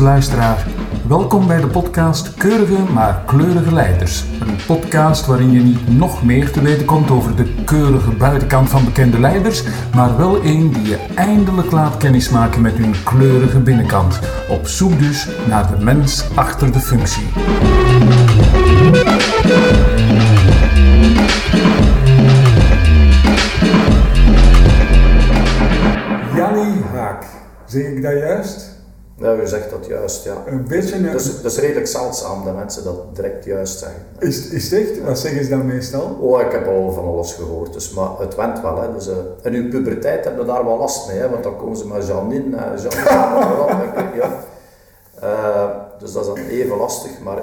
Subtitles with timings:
[0.00, 0.66] luisteraar.
[1.08, 4.24] Welkom bij de podcast Keurige maar Kleurige Leiders.
[4.40, 8.84] Een podcast waarin je niet nog meer te weten komt over de keurige buitenkant van
[8.84, 9.62] bekende leiders,
[9.94, 14.20] maar wel een die je eindelijk laat kennismaken met hun kleurige binnenkant.
[14.48, 17.26] Op zoek dus naar de mens achter de functie.
[26.34, 27.24] Jannie Haak,
[27.66, 28.75] zeg ik dat juist?
[29.18, 30.42] Ja, u zegt dat juist, ja.
[30.46, 31.02] Een beetje een...
[31.12, 34.02] Dat is, dat is redelijk zeldzaam dat mensen dat direct juist zeggen.
[34.18, 35.02] Is, is het echt?
[35.04, 36.16] Wat zeggen ze dan meestal?
[36.20, 38.80] Oh, ik heb al van alles gehoord, dus, maar het went wel.
[38.80, 38.92] Hè.
[38.92, 41.76] Dus, uh, in uw puberteit hebben we daar wel last mee, hè, want dan komen
[41.76, 44.30] ze met Janine, uh, Janine, ja.
[45.22, 47.38] Uh, dus dat is dan even lastig, maar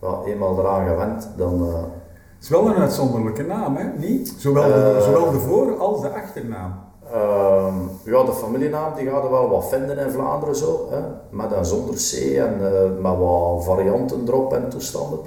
[0.00, 1.66] ja, eenmaal eraan gewend, dan...
[1.68, 3.84] Uh, het is wel een uitzonderlijke naam, hè?
[3.96, 4.34] Niet?
[4.38, 6.74] Zowel de, zowel de voor- als de achternaam.
[7.14, 11.00] Uh, ja, de familienaam die gaat er wel wat vinden in Vlaanderen zo, hè?
[11.30, 15.18] met en zonder C en uh, met wat varianten erop en toestanden.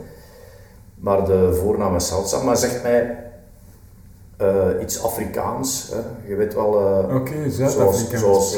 [0.95, 3.23] Maar de voornaam is zeldzaam, maar zegt mij
[4.41, 5.91] uh, iets Afrikaans.
[5.93, 6.29] Hè?
[6.29, 8.57] Je weet wel, uh, okay, zoals, zoals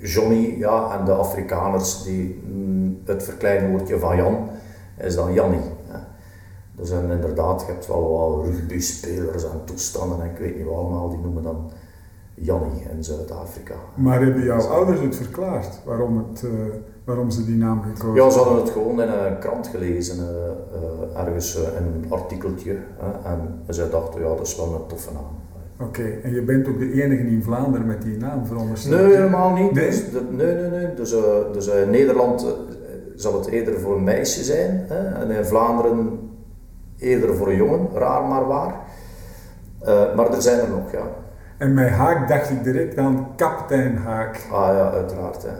[0.00, 4.48] Johnny ja, en de Afrikaners, die, mm, het verkleinwoordje van Jan
[4.98, 5.70] is dan Jannie.
[5.86, 5.98] Hè?
[6.72, 10.74] Dus en inderdaad, je hebt wel wat rugby-spelers en toestanden en ik weet niet wat
[10.74, 11.70] allemaal, die noemen dan
[12.36, 13.74] Jannie in Zuid-Afrika.
[13.94, 16.50] Maar hebben jouw ouders het verklaard waarom, het, uh,
[17.04, 20.24] waarom ze die naam gekozen Ja, ze hadden het gewoon in een krant gelezen, uh,
[20.24, 22.76] uh, ergens in een artikeltje.
[23.24, 25.24] en zij dachten, ja, dat is wel een toffe naam.
[25.88, 26.20] Oké, okay.
[26.22, 29.00] en je bent ook de enige in Vlaanderen met die naam verondersteld?
[29.00, 29.72] Nee, helemaal niet.
[29.72, 30.94] Nee, dus, nee, nee, nee.
[30.94, 31.14] Dus,
[31.52, 32.46] dus in Nederland
[33.14, 35.08] zal het eerder voor een meisje zijn, hè?
[35.08, 36.18] en in Vlaanderen
[36.98, 38.74] eerder voor een jongen, raar maar waar.
[40.16, 41.24] maar er zijn er nog, ja.
[41.58, 44.36] En bij Haak dacht ik direct aan kapitein Haak.
[44.52, 45.42] Ah ja, uiteraard.
[45.42, 45.50] Hè.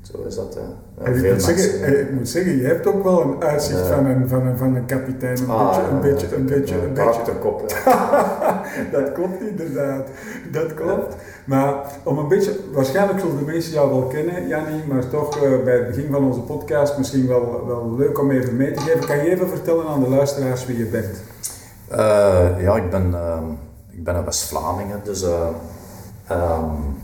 [0.00, 0.54] Zo is dat.
[0.54, 0.60] Hè.
[1.04, 3.94] Ja, ik, moet zeggen, ik moet zeggen, je hebt ook wel een uitzicht ja.
[3.94, 5.38] van, een, van, een, van een kapitein.
[5.38, 7.60] Een ah, beetje, ja, een beetje, een beetje, een karakterkop.
[8.92, 10.08] dat klopt inderdaad.
[10.50, 11.16] Dat klopt.
[11.44, 15.64] Maar om een beetje, waarschijnlijk zullen de mensen jou wel kennen, Jannie, maar toch uh,
[15.64, 19.06] bij het begin van onze podcast misschien wel, wel leuk om even mee te geven.
[19.06, 21.22] Kan je even vertellen aan de luisteraars wie je bent?
[21.92, 23.14] Uh, ja, ik ben...
[23.96, 25.48] Ik ben een West-Vlamingen, dus uh,
[26.30, 26.96] um,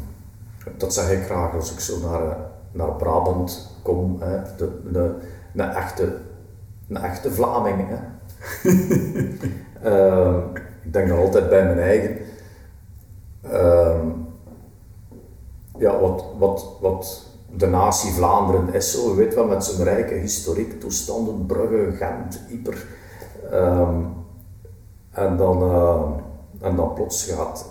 [0.76, 2.36] dat zeg ik graag als ik zo naar,
[2.72, 4.16] naar Brabant kom.
[4.20, 5.14] Hè, de, de,
[5.54, 6.16] een, echte,
[6.88, 7.28] een echte.
[7.28, 7.98] Hè.
[9.84, 10.36] uh,
[10.84, 12.16] ik denk dan altijd bij mijn eigen.
[13.44, 14.00] Uh,
[15.78, 17.26] ja, wat, wat, wat
[17.56, 22.86] de natie Vlaanderen is, zo, weet wel, met zijn rijke historiek, toestanden, Brugge, Gent, Yper.
[25.10, 25.62] En dan
[26.62, 27.66] en dan plots gaat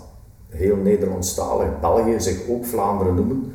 [0.48, 3.54] heel Nederlandstalig België zich ook Vlaanderen noemen.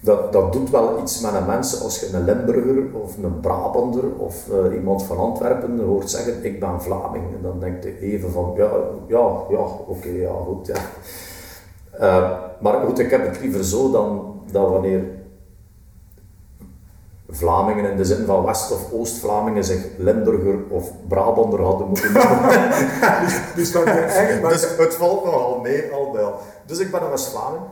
[0.00, 4.02] Dat, dat doet wel iets met een mens als je een Limburger of een Brabander
[4.16, 7.24] of uh, iemand van Antwerpen hoort zeggen ik ben Vlaming.
[7.24, 8.70] En dan denkt je even van ja,
[9.06, 10.66] ja, ja, oké, ja, goed.
[10.66, 10.76] Ja.
[12.00, 12.30] Uh,
[12.60, 15.02] maar goed, ik heb het liever zo dan, dan wanneer
[17.28, 22.70] Vlamingen in de zin van West- of Oost-Vlamingen zich Limburger of Brabander hadden moeten noemen.
[23.24, 26.40] dus, dus, dat eigenlijk, dus het valt nogal mee al wel.
[26.66, 27.62] Dus ik ben een West-Vlaming.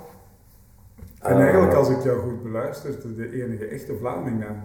[1.20, 4.56] En eigenlijk, als ik jou goed beluister, de enige echte Vlaming dan?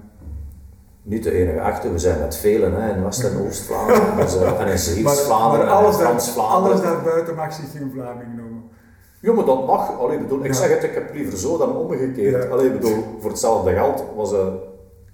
[1.01, 4.15] Niet de enige echte, we zijn met velen hè, in West- en Oost-Vlaanderen.
[4.15, 6.77] dus, uh, en in Zeeuws-Vlaanderen en Frans-Vlaanderen.
[6.77, 8.63] Alles daarbuiten mag zich geen Vlaming noemen.
[9.19, 9.99] Ja, maar dat mag.
[9.99, 10.53] Allee, bedoel, ik ja.
[10.53, 12.43] zeg het, ik heb liever zo dan omgekeerd.
[12.43, 12.49] Ja.
[12.49, 14.39] Allee, bedoel, voor hetzelfde geld was uh,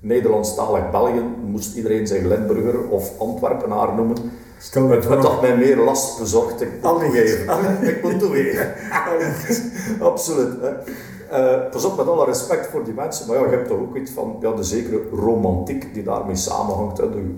[0.03, 4.17] Nederlandstalig België, moest iedereen zich Limburger of Antwerpenaar noemen.
[4.57, 7.87] Stel het wat dat mij meer last bezorgd, ik moet toegeven.
[7.87, 8.73] Ik moet toegeven.
[9.99, 10.53] Absoluut.
[10.61, 10.71] Hè.
[11.31, 13.95] Uh, pas op, met alle respect voor die mensen, maar ja, je hebt toch ook
[13.95, 16.97] iets van ja, de zekere romantiek die daarmee samenhangt.
[16.97, 17.09] Hè.
[17.09, 17.35] De,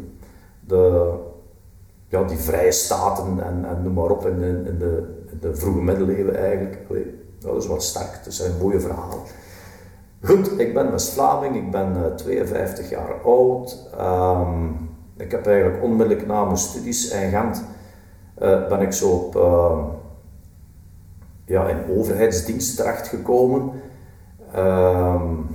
[0.60, 1.12] de,
[2.08, 5.56] ja, die vrije staten en, en noem maar op in de, in de, in de
[5.56, 6.78] vroege middeleeuwen eigenlijk.
[6.90, 9.20] Allee, ja, dat is wel sterk, dat zijn mooie verhalen.
[10.26, 13.90] Goed, ik ben West-Vlaming, ik ben uh, 52 jaar oud.
[14.00, 17.64] Um, ik heb eigenlijk onmiddellijk na mijn studies in Gent
[18.42, 19.84] uh, ben ik zo op uh,
[21.46, 23.72] ja, in overheidsdienst terechtgekomen.
[24.56, 25.48] Um,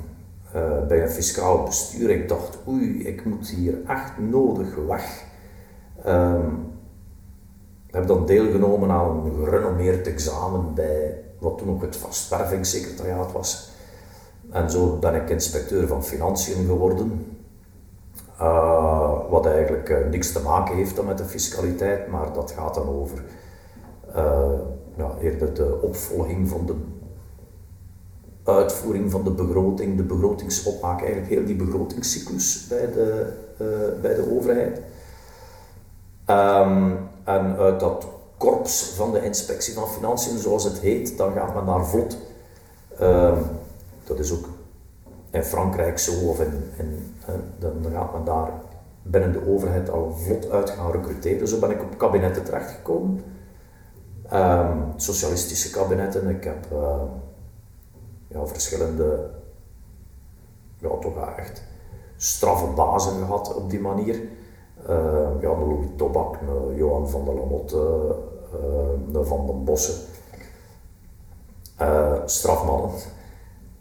[0.89, 2.11] bij een fiscaal bestuur.
[2.11, 5.25] Ik dacht, oei, ik moet hier echt nodig weg.
[7.87, 13.70] Ik heb dan deelgenomen aan een gerenommeerd examen bij wat toen ook het vastwervingssecretariaat was.
[14.51, 17.27] En zo ben ik inspecteur van financiën geworden.
[18.41, 22.75] Uh, wat eigenlijk uh, niks te maken heeft dan met de fiscaliteit, maar dat gaat
[22.75, 23.23] dan over
[24.97, 26.75] ja, eerder de opvolging van de
[28.45, 33.33] uitvoering van de begroting, de begrotingsopmaak, eigenlijk heel die begrotingscyclus bij de,
[34.01, 34.81] bij de overheid.
[36.27, 38.07] Um, en uit dat
[38.37, 42.19] korps van de inspectie van financiën, zoals het heet, dan gaat men naar vlot.
[43.01, 43.39] Um,
[44.11, 44.49] dat is ook
[45.31, 47.15] in Frankrijk zo, of in,
[47.59, 48.53] dan, gaat men daar
[49.03, 51.49] binnen de overheid al vlot uit gaan recruteren.
[51.49, 53.23] Zo ben ik op kabinetten terechtgekomen.
[54.33, 56.29] Um, socialistische kabinetten.
[56.29, 57.03] Ik heb uh,
[58.29, 59.31] ja, verschillende,
[60.79, 61.63] ja toch echt
[62.17, 64.21] straffe bazen gehad op die manier.
[64.89, 66.39] Uh, ja, de Louis Tobak,
[66.75, 68.17] Johan van der Lamotte,
[68.55, 69.95] uh, de Van den Bossen.
[72.25, 72.91] strafmannen.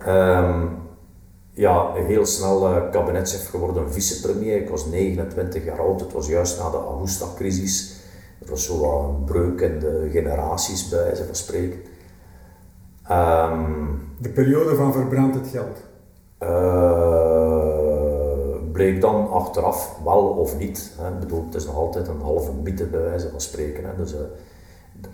[0.07, 0.77] Um,
[1.51, 4.61] ja, heel snel uh, kabinetchef geworden, vicepremier.
[4.61, 7.97] Ik was 29 jaar oud, het was juist na de Augusta-crisis.
[8.41, 11.79] Er was zo wat een breuk in de generaties, bij wijze van spreken.
[13.11, 15.77] Um, de periode van verbrand het geld?
[16.43, 17.69] Uh,
[18.71, 20.91] bleek dan achteraf wel of niet.
[20.97, 21.07] Hè.
[21.07, 23.83] Ik bedoel, het is nog altijd een halve mythe, bij wijze van spreken.
[23.85, 23.95] Hè.
[23.95, 24.19] Dus uh,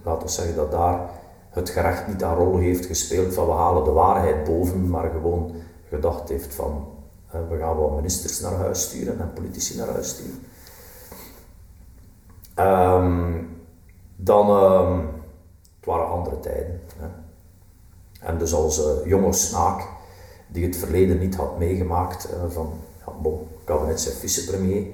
[0.04, 1.10] laten we zeggen dat daar
[1.56, 5.56] het gerecht niet een rol heeft gespeeld van we halen de waarheid boven, maar gewoon
[5.90, 6.88] gedacht heeft van
[7.50, 10.40] we gaan wel ministers naar huis sturen en politici naar huis sturen.
[12.60, 13.50] Um,
[14.16, 15.00] dan, um,
[15.80, 16.82] het waren andere tijden.
[16.98, 17.08] Hè.
[18.20, 19.88] En dus als uh, jonge snaak,
[20.48, 22.74] die het verleden niet had meegemaakt, van
[23.06, 24.86] ja, bon, kabinetchef vicepremier,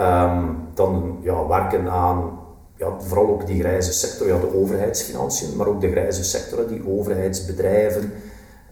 [0.00, 2.35] um, dan ja, werken aan
[2.76, 6.88] ja, vooral ook die grijze sector, ja, de overheidsfinanciën, maar ook de grijze sector, die
[6.88, 8.12] overheidsbedrijven,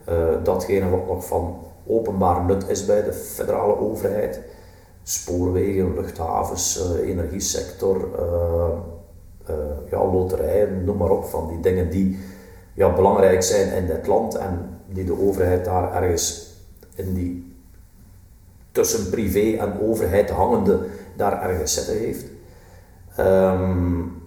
[0.09, 1.57] uh, datgene wat nog van
[1.87, 4.39] openbaar nut is bij de federale overheid,
[5.03, 9.55] spoorwegen, luchthavens, uh, energiesector, uh,
[9.89, 12.19] ja, loterijen, noem maar op, van die dingen die
[12.73, 16.53] ja, belangrijk zijn in dit land en die de overheid daar ergens
[16.95, 17.53] in die
[18.71, 20.79] tussen privé en overheid hangende
[21.15, 22.25] daar ergens zitten heeft.
[23.19, 24.23] Um,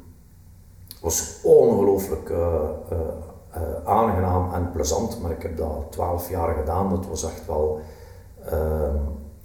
[1.00, 2.60] was ongelooflijk uh,
[3.84, 6.90] aangenaam en plezant, maar ik heb dat twaalf jaar gedaan.
[6.90, 7.80] Dat was echt wel
[8.52, 8.94] uh,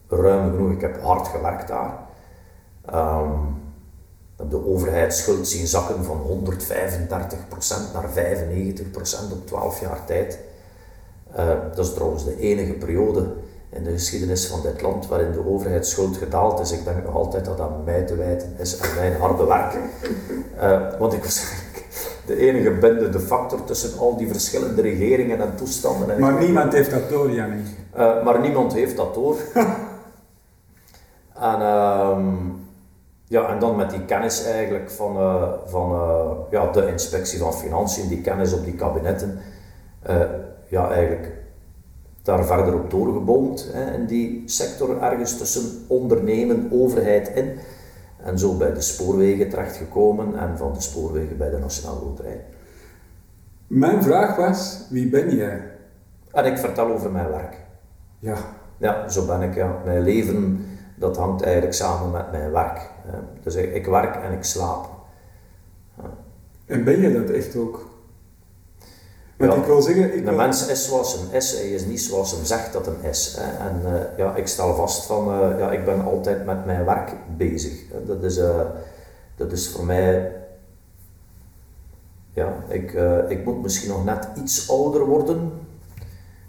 [0.07, 0.71] ruim genoeg.
[0.71, 1.99] Ik heb hard gewerkt daar.
[2.93, 3.61] Um,
[4.49, 10.39] de overheidsschuld zien zakken van 135% naar 95% op 12 jaar tijd.
[11.75, 13.33] Dat is trouwens de enige periode
[13.75, 16.71] in de geschiedenis van dit land waarin de overheidsschuld gedaald is.
[16.71, 19.75] Ik denk nog altijd dat dat mij te wijten is aan mijn harde werk.
[20.55, 21.45] Uh, want ik was
[22.25, 26.09] de enige bindende factor tussen al die verschillende regeringen en toestanden.
[26.09, 27.63] En maar niemand heeft dat door, Jannie.
[27.97, 29.37] Uh, maar niemand heeft dat door.
[31.35, 32.17] en, uh,
[33.27, 35.95] ja, en dan met die kennis eigenlijk van, uh, van
[36.49, 39.39] ja, de inspectie van financiën, die kennis op die kabinetten,
[40.67, 41.42] ja, eigenlijk
[42.23, 47.59] daar verder op doorgeboomd hè, in die sector ergens tussen ondernemen, overheid in.
[48.17, 52.45] En zo bij de spoorwegen terechtgekomen en van de spoorwegen bij de Nationale Loterij.
[53.67, 55.71] Mijn vraag was, wie ben jij?
[56.31, 57.57] En ik vertel over mijn werk.
[58.19, 58.37] Ja.
[58.77, 59.55] Ja, zo ben ik.
[59.55, 59.81] Ja.
[59.85, 60.65] Mijn leven,
[60.95, 62.89] dat hangt eigenlijk samen met mijn werk.
[63.43, 64.89] Dus ik, werk en ik slaap.
[65.97, 66.09] Ja.
[66.65, 67.92] En ben je dat echt ook?
[69.47, 70.17] Want ja, ik wil zeggen...
[70.17, 73.03] Ik een mens is zoals een is, hij is niet zoals hem zegt dat een
[73.09, 73.37] is.
[73.39, 73.67] Hè.
[73.67, 77.15] En uh, ja, ik stel vast van, uh, ja, ik ben altijd met mijn werk
[77.37, 77.83] bezig.
[78.05, 78.61] Dat is, uh,
[79.35, 80.31] dat is voor mij...
[82.33, 82.91] Ja, ik,
[83.27, 85.51] ik moet misschien nog net iets ouder worden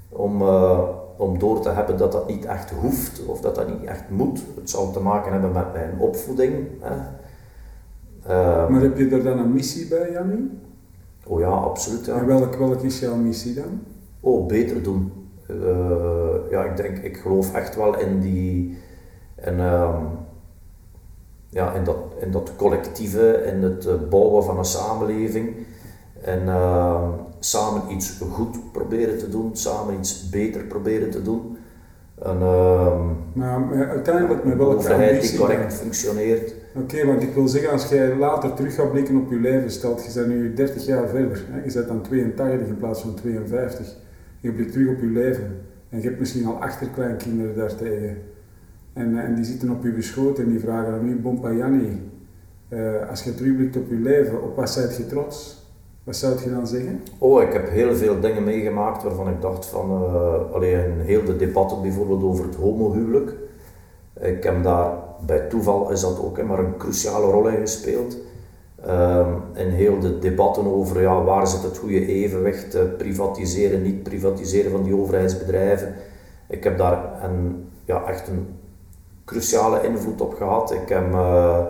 [0.08, 0.42] om,
[1.16, 4.40] om door te hebben dat dat niet echt hoeft of dat dat niet echt moet.
[4.56, 6.66] Het zal te maken hebben met mijn opvoeding.
[6.80, 6.96] Hè.
[8.68, 10.50] maar heb je er dan een missie bij, Jannie?
[11.26, 12.04] Oh ja, absoluut.
[12.04, 12.16] Ja.
[12.18, 13.80] En welke, welke is jouw missie dan?
[14.20, 15.12] Oh, beter doen.
[15.50, 18.78] Uh, ja, ik denk, ik geloof echt wel in die,
[19.36, 20.08] in, um,
[21.48, 25.56] ja, in, dat, in dat collectieve, in het uh, bouwen van een samenleving.
[26.22, 31.56] En uh, samen iets goed proberen te doen, samen iets beter proberen te doen.
[32.22, 32.38] En,
[33.32, 35.70] maar, maar uiteindelijk met welke overheid die correct dan?
[35.70, 36.54] functioneert.
[36.74, 39.70] Oké, okay, want ik wil zeggen, als jij later terug gaat blikken op je leven,
[39.70, 41.64] stelt je bent nu 30 jaar verder, hè?
[41.64, 43.96] je bent dan 82 in plaats van 52,
[44.40, 48.16] je blikt terug op je leven en je hebt misschien al achterkleinkinderen daartegen
[48.94, 52.10] en, en die zitten op je schoot en die vragen aan u, Bompa Janni,
[52.68, 55.63] uh, als je terugblikt op je leven, op wat zijt je trots?
[56.04, 57.02] Wat zou je dan zeggen?
[57.18, 61.36] Oh, ik heb heel veel dingen meegemaakt waarvan ik dacht van, uh, alleen heel de
[61.36, 63.34] debatten bijvoorbeeld over het homohuwelijk.
[64.20, 64.92] Ik heb daar,
[65.26, 68.16] bij toeval is dat ook maar een cruciale rol in gespeeld.
[68.88, 74.02] Um, in heel de debatten over ja, waar zit het goede evenwicht, uh, privatiseren, niet
[74.02, 75.94] privatiseren van die overheidsbedrijven.
[76.48, 78.46] Ik heb daar een, ja, echt een
[79.24, 80.72] cruciale invloed op gehad.
[80.72, 81.64] Ik heb, uh,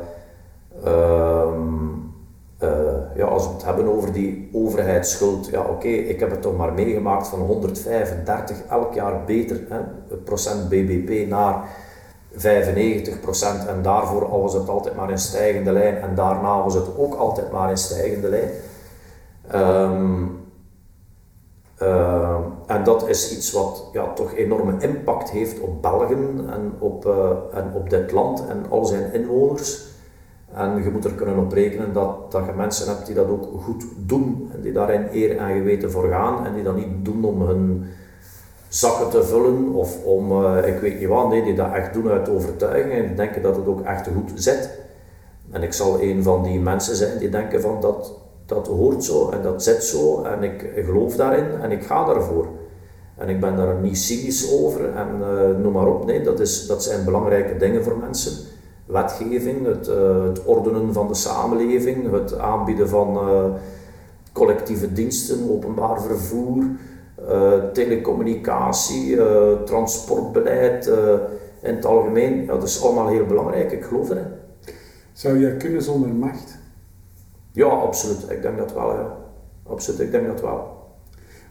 [3.15, 6.73] ja, als we het hebben over die overheidsschuld, ja oké, ik heb het toch maar
[6.73, 9.79] meegemaakt van 135 elk jaar beter, hè,
[10.25, 11.69] procent BBP naar
[12.33, 17.15] 95% en daarvoor was het altijd maar in stijgende lijn en daarna was het ook
[17.15, 18.51] altijd maar in stijgende lijn.
[19.55, 20.43] Um,
[21.83, 27.07] uh, en dat is iets wat ja, toch enorme impact heeft op Belgen en op,
[27.07, 29.93] uh, en op dit land en al zijn inwoners.
[30.55, 33.49] En je moet er kunnen op rekenen dat, dat je mensen hebt die dat ook
[33.63, 37.25] goed doen en die daarin eer en geweten voor gaan en die dat niet doen
[37.25, 37.85] om hun
[38.69, 42.09] zakken te vullen of om, uh, ik weet niet wat, nee, die dat echt doen
[42.09, 44.71] uit overtuiging en denken dat het ook echt goed zit.
[45.51, 48.13] En ik zal een van die mensen zijn die denken van dat,
[48.47, 52.47] dat hoort zo en dat zit zo en ik geloof daarin en ik ga daarvoor.
[53.17, 56.67] En ik ben daar niet cynisch over en uh, noem maar op, nee, dat, is,
[56.67, 58.33] dat zijn belangrijke dingen voor mensen.
[58.87, 63.19] Wetgeving, het, uh, het ordenen van de samenleving, het aanbieden van
[64.33, 66.65] collectieve diensten, openbaar vervoer,
[67.21, 69.19] uh, telecommunicatie,
[69.65, 70.87] transportbeleid
[71.61, 72.45] in het algemeen.
[72.45, 74.27] Ja, dat is allemaal heel belangrijk, ik geloof erin.
[75.13, 76.59] Zou jij kunnen zonder macht?
[77.53, 78.31] Ja, absoluut.
[78.31, 78.93] Ik denk dat wel.
[78.93, 79.17] Ja.
[79.67, 80.73] Absoluut, ik denk dat wel.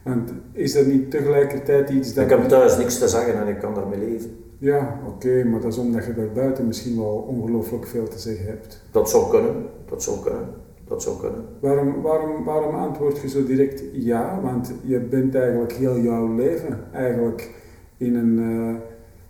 [0.03, 2.23] Want is er niet tegelijkertijd iets dat...
[2.23, 4.42] Ik heb thuis niks te zeggen en ik kan daarmee leven.
[4.63, 8.45] Ja, oké, maar dat is omdat je daar buiten misschien wel ongelooflijk veel te zeggen
[8.45, 8.81] hebt.
[8.91, 10.47] Dat zou kunnen, dat zou kunnen.
[10.87, 11.45] Dat zou kunnen.
[11.59, 14.39] Waarom, waarom, waarom antwoord je zo direct ja?
[14.41, 17.51] Want je bent eigenlijk heel jouw leven eigenlijk
[17.97, 18.75] in een, uh,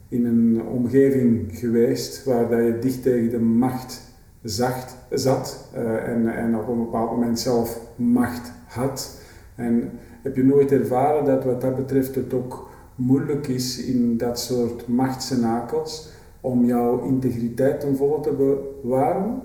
[0.07, 4.01] in een omgeving geweest waar dat je dicht tegen de macht
[4.41, 9.21] zacht, zat uh, en, en op een bepaald moment zelf macht had.
[9.55, 14.39] En heb je nooit ervaren dat wat dat betreft het ook moeilijk is in dat
[14.39, 16.09] soort machtscenakels
[16.41, 19.41] om jouw integriteit ten volle te bewaren?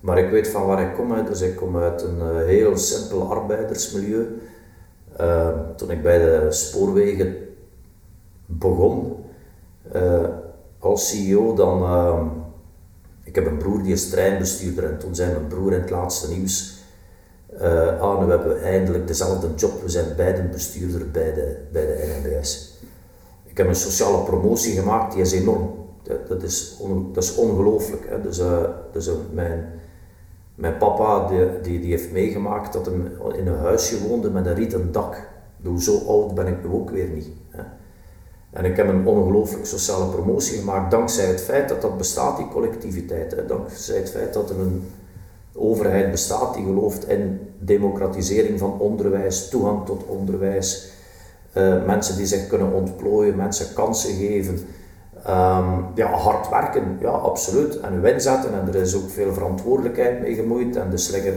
[0.00, 3.30] Maar ik weet van waar ik kom, dus ik kom uit een uh, heel simpel
[3.30, 4.26] arbeidersmilieu.
[5.20, 7.36] Uh, toen ik bij de spoorwegen
[8.46, 9.12] begon
[9.94, 10.28] uh,
[10.78, 11.82] als CEO, dan.
[11.82, 12.26] Ehm,
[13.24, 16.30] ik heb een broer die is treinbestuurder en toen zei mijn broer in het laatste
[16.30, 16.84] nieuws.
[18.00, 22.20] ah, nu hebben we eindelijk dezelfde job, we zijn beiden bestuurder bij de, bij de
[22.22, 22.71] NMBS.
[23.52, 25.70] Ik heb een sociale promotie gemaakt, die is enorm.
[26.28, 26.80] Dat, is,
[27.12, 28.22] dat is ongelooflijk.
[28.22, 28.40] Dus,
[28.92, 29.68] dus mijn,
[30.54, 31.28] mijn papa
[31.62, 32.94] die, die, heeft meegemaakt dat hij
[33.38, 35.28] in een huisje woonde met een rieten dak.
[35.56, 37.28] Dus zo oud ben ik nu ook weer niet.
[37.48, 37.62] Hè.
[38.50, 42.48] En ik heb een ongelooflijk sociale promotie gemaakt dankzij het feit dat dat bestaat, die
[42.48, 43.30] collectiviteit.
[43.30, 43.46] Hè.
[43.46, 44.90] Dankzij het feit dat er een
[45.54, 50.91] overheid bestaat die gelooft in democratisering van onderwijs, toegang tot onderwijs,
[51.56, 54.58] uh, mensen die zich kunnen ontplooien, mensen kansen geven.
[55.28, 57.80] Um, ja, hard werken, ja, absoluut.
[57.80, 61.34] En uw inzetten en er is ook veel verantwoordelijkheid mee gemoeid en de slinger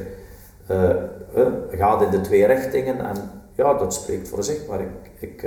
[0.72, 0.89] uh,
[1.38, 3.15] uh, gaat in de twee richtingen en
[3.55, 5.41] ja, dat spreekt voor zich, maar ik, ik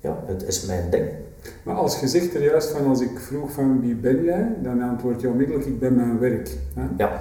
[0.00, 1.08] ja, het is mijn ding.
[1.62, 4.82] Maar als je zegt er juist van, als ik vroeg van wie ben jij, dan
[4.82, 6.56] antwoord je onmiddellijk, ik ben mijn werk.
[6.74, 6.82] Hè?
[6.96, 7.20] Ja.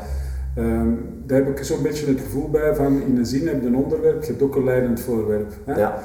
[0.58, 3.68] Um, daar heb ik zo'n beetje het gevoel bij van, in een zin heb je
[3.68, 5.54] een onderwerp, je hebt ook een leidend voorwerp.
[5.66, 5.80] Hè?
[5.80, 6.02] Ja.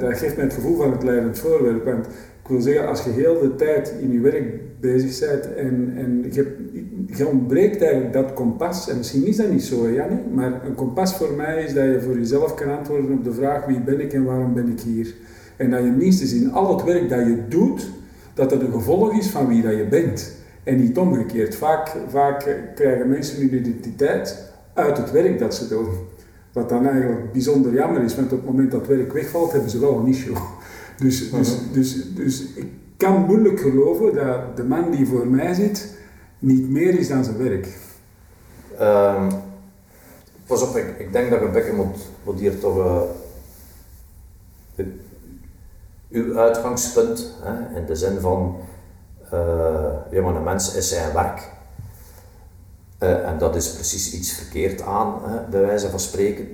[0.00, 1.84] dat geeft mij het gevoel van het leidend voorwerp.
[1.84, 2.06] Want
[2.42, 6.26] ik wil zeggen, als je heel de tijd in je werk bezig bent en, en
[6.30, 6.68] je,
[7.06, 11.16] je ontbreekt eigenlijk dat kompas, en misschien is dat niet zo, Jannie, maar een kompas
[11.16, 14.12] voor mij is dat je voor jezelf kan antwoorden op de vraag wie ben ik
[14.12, 15.14] en waarom ben ik hier.
[15.56, 17.90] En dat je minstens in al het werk dat je doet,
[18.34, 20.32] dat het een gevolg is van wie dat je bent.
[20.64, 21.56] En niet omgekeerd.
[21.56, 25.88] Vaak, vaak krijgen mensen hun identiteit uit het werk dat ze doen.
[26.52, 29.70] Wat dan eigenlijk bijzonder jammer is, want op het moment dat het werk wegvalt, hebben
[29.70, 30.36] ze wel een issue.
[30.98, 32.66] Dus, dus, dus, dus ik
[32.96, 35.96] kan moeilijk geloven dat de man die voor mij zit
[36.38, 37.68] niet meer is dan zijn werk.
[38.80, 39.28] Um,
[40.46, 42.76] pas op, ik, ik denk dat Rebecca moet, moet hier toch
[44.76, 44.86] uh,
[46.10, 48.56] uw uitgangspunt, hè, in de zin van
[50.10, 51.52] ja, maar een mens is zijn werk.
[53.04, 56.44] Uh, en dat is precies iets verkeerd aan, hè, bij wijze van spreken.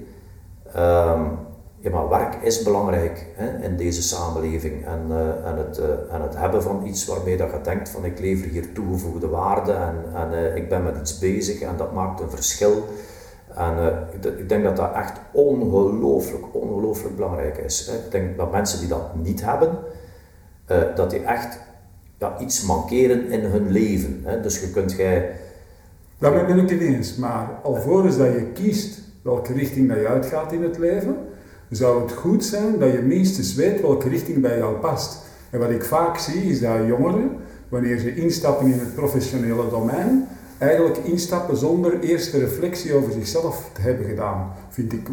[0.76, 1.38] Um,
[1.82, 4.86] ja, maar werk is belangrijk hè, in deze samenleving.
[4.86, 8.18] En, uh, en, het, en het hebben van iets waarmee dat je denkt van ik
[8.18, 12.30] lever hier toegevoegde waarde en, en ik ben met iets bezig en dat maakt een
[12.30, 12.84] verschil.
[13.54, 14.06] En
[14.38, 17.86] ik, denk dat dat echt ongelooflijk, ongelooflijk belangrijk is.
[17.86, 17.96] Hè.
[17.96, 19.78] Ik denk dat mensen die dat niet hebben,
[20.94, 21.58] dat die echt
[22.20, 24.20] ja, iets mankeren in hun leven.
[24.24, 24.40] Hè.
[24.40, 25.30] Dus je kunt jij
[26.18, 27.16] Dat ben ik het eens.
[27.16, 31.16] Maar alvorens dat je kiest welke richting dat je uitgaat in het leven,
[31.70, 35.18] zou het goed zijn dat je minstens weet welke richting bij jou past.
[35.50, 37.30] En wat ik vaak zie is dat jongeren,
[37.68, 40.28] wanneer ze instappen in het professionele domein,
[40.60, 44.52] eigenlijk instappen zonder eerste reflectie over zichzelf te hebben gedaan.
[44.68, 45.08] Vind ik,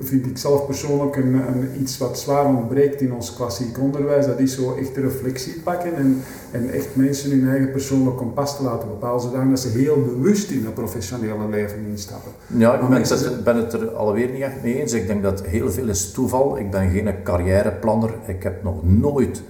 [0.00, 4.26] vind ik zelf persoonlijk een, een, iets wat zwaar ontbreekt in ons klassiek onderwijs.
[4.26, 8.56] Dat is zo echt de reflectie pakken en, en echt mensen hun eigen persoonlijk kompas
[8.56, 12.32] te laten bepalen, zodat ze heel bewust in het professionele leven instappen.
[12.46, 14.92] Ja, ik ben, het, ben het er alweer niet echt mee eens.
[14.92, 16.58] Ik denk dat heel veel is toeval.
[16.58, 18.14] Ik ben geen carrièreplanner.
[18.26, 19.42] Ik heb nog nooit,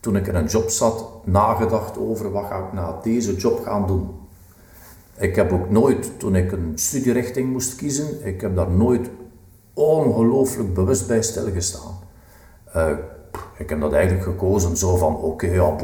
[0.00, 3.86] toen ik in een job zat, nagedacht over wat ga ik na deze job gaan
[3.86, 4.22] doen.
[5.18, 9.10] Ik heb ook nooit, toen ik een studierichting moest kiezen, ik heb daar nooit
[9.74, 11.98] ongelooflijk bewust bij stilgestaan.
[12.76, 12.88] Uh,
[13.58, 15.76] ik heb dat eigenlijk gekozen zo van, oké, ja,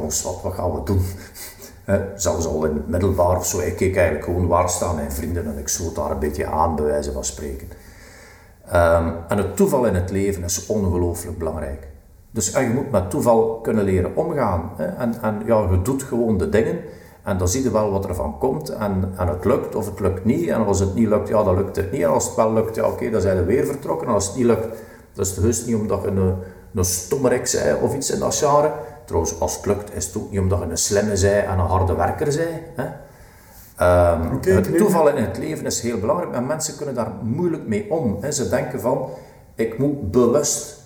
[0.42, 1.00] wat, gaan we doen?
[2.16, 5.46] zelfs al in het middelbaar of zo, ik keek eigenlijk gewoon waar staan mijn vrienden
[5.46, 7.68] en ik sloot daar een beetje aan, bij wijze van spreken.
[8.66, 11.88] Um, en het toeval in het leven is ongelooflijk belangrijk.
[12.30, 14.70] Dus je moet met toeval kunnen leren omgaan.
[14.76, 16.78] En, en ja, je doet gewoon de dingen
[17.22, 18.68] en dan zie je wel wat er van komt.
[18.68, 20.48] En, en het lukt of het lukt niet.
[20.48, 22.02] En als het niet lukt, ja, dan lukt het niet.
[22.02, 24.06] En als het wel lukt, ja, oké, dan zijn we weer vertrokken.
[24.06, 24.66] En als het niet lukt,
[25.12, 26.34] dat is het heus niet omdat je een,
[26.74, 28.72] een stommerik zei of iets in dat genre.
[29.04, 31.66] Trouwens, als het lukt, is het ook niet omdat je een slimme zij en een
[31.66, 32.62] harde werker zij.
[32.74, 32.84] Hè.
[34.12, 37.90] Um, het toeval in het leven is heel belangrijk, maar mensen kunnen daar moeilijk mee
[37.90, 38.16] om.
[38.20, 38.32] Hè.
[38.32, 39.08] Ze denken van,
[39.54, 40.78] ik moet bewust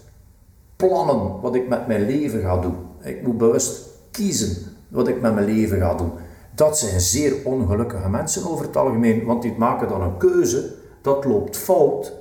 [0.77, 2.77] plannen wat ik met mijn leven ga doen.
[3.03, 4.57] Ik moet bewust kiezen
[4.89, 6.13] wat ik met mijn leven ga doen.
[6.55, 11.25] Dat zijn zeer ongelukkige mensen over het algemeen, want die maken dan een keuze, dat
[11.25, 12.13] loopt fout.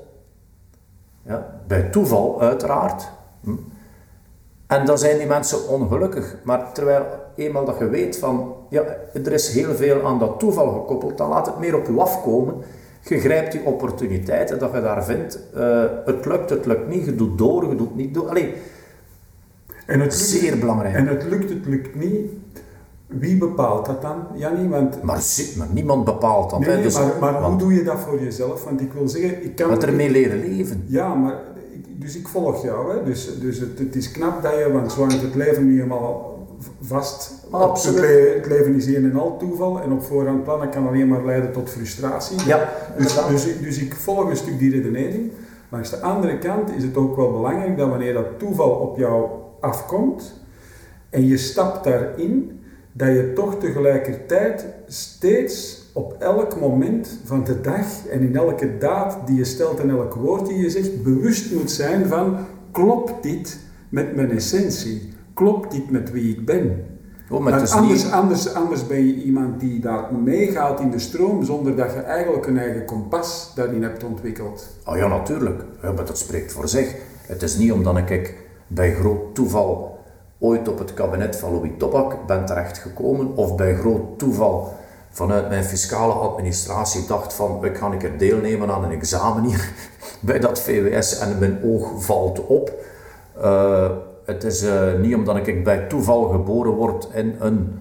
[1.25, 3.09] Ja, bij toeval uiteraard.
[3.43, 3.55] Hm.
[4.67, 6.35] En dan zijn die mensen ongelukkig.
[6.43, 10.71] Maar terwijl eenmaal dat je weet van, ja, er is heel veel aan dat toeval
[10.71, 12.55] gekoppeld, dan laat het meer op je afkomen.
[13.01, 15.39] Je grijpt die opportuniteiten dat je daar vindt.
[15.55, 18.29] Uh, het lukt, het lukt niet, je doet door, je doet niet door.
[18.29, 18.53] Allee,
[19.85, 20.95] en het lukt, zeer belangrijk.
[20.95, 22.31] En het lukt, het lukt niet.
[23.19, 24.69] Wie bepaalt dat dan, Jannie?
[24.69, 25.21] Want, maar,
[25.57, 26.59] maar niemand bepaalt dat.
[26.59, 28.63] Nee, dus, maar, maar hoe doe je dat voor jezelf?
[28.63, 29.69] Want ik wil zeggen, ik kan...
[29.69, 30.83] Met ermee leren leven.
[30.87, 31.35] Ja, maar...
[31.95, 33.03] Dus ik volg jou, hè.
[33.03, 36.33] Dus, dus het, het is knap dat je, want zolang het leven nu helemaal
[36.81, 37.31] vast.
[37.49, 37.99] Absoluut.
[37.99, 41.25] Het, het, leven is een en al toeval en op voorhand plannen kan alleen maar
[41.25, 42.45] leiden tot frustratie.
[42.45, 45.31] Ja, dus, dus, dus ik volg een stuk die redenering.
[45.69, 49.29] Langs de andere kant is het ook wel belangrijk dat wanneer dat toeval op jou
[49.59, 50.41] afkomt
[51.09, 52.62] en je stapt daarin,
[52.93, 59.27] dat je toch tegelijkertijd steeds op elk moment van de dag en in elke daad
[59.27, 62.37] die je stelt en elk woord die je zegt, bewust moet zijn van,
[62.71, 65.13] klopt dit met mijn essentie?
[65.33, 66.85] Klopt dit met wie ik ben?
[67.29, 68.11] Oh, maar anders, niet...
[68.11, 72.45] anders, anders ben je iemand die daar meegaat in de stroom zonder dat je eigenlijk
[72.45, 74.67] een eigen kompas daarin hebt ontwikkeld.
[74.85, 75.63] Oh ja, natuurlijk.
[75.81, 76.95] Ja, maar dat spreekt voor zich.
[77.21, 78.35] Het is niet omdat ik
[78.67, 79.92] bij groot toeval
[80.43, 84.73] ooit op het kabinet van Louis Tobak ben terechtgekomen of bij groot toeval
[85.09, 89.71] vanuit mijn fiscale administratie dacht van ik ga een keer deelnemen aan een examen hier
[90.19, 92.71] bij dat VWS en mijn oog valt op.
[93.37, 93.89] Uh,
[94.25, 97.79] het is uh, niet omdat ik bij toeval geboren word in een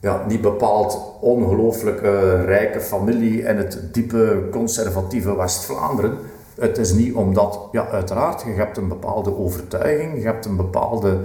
[0.00, 2.00] ja, niet bepaald ongelooflijk
[2.44, 6.18] rijke familie in het diepe conservatieve West-Vlaanderen
[6.60, 11.20] het is niet omdat, ja, uiteraard, je hebt een bepaalde overtuiging, je hebt een bepaalde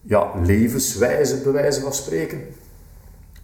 [0.00, 2.40] ja, levenswijze, bij wijze van spreken.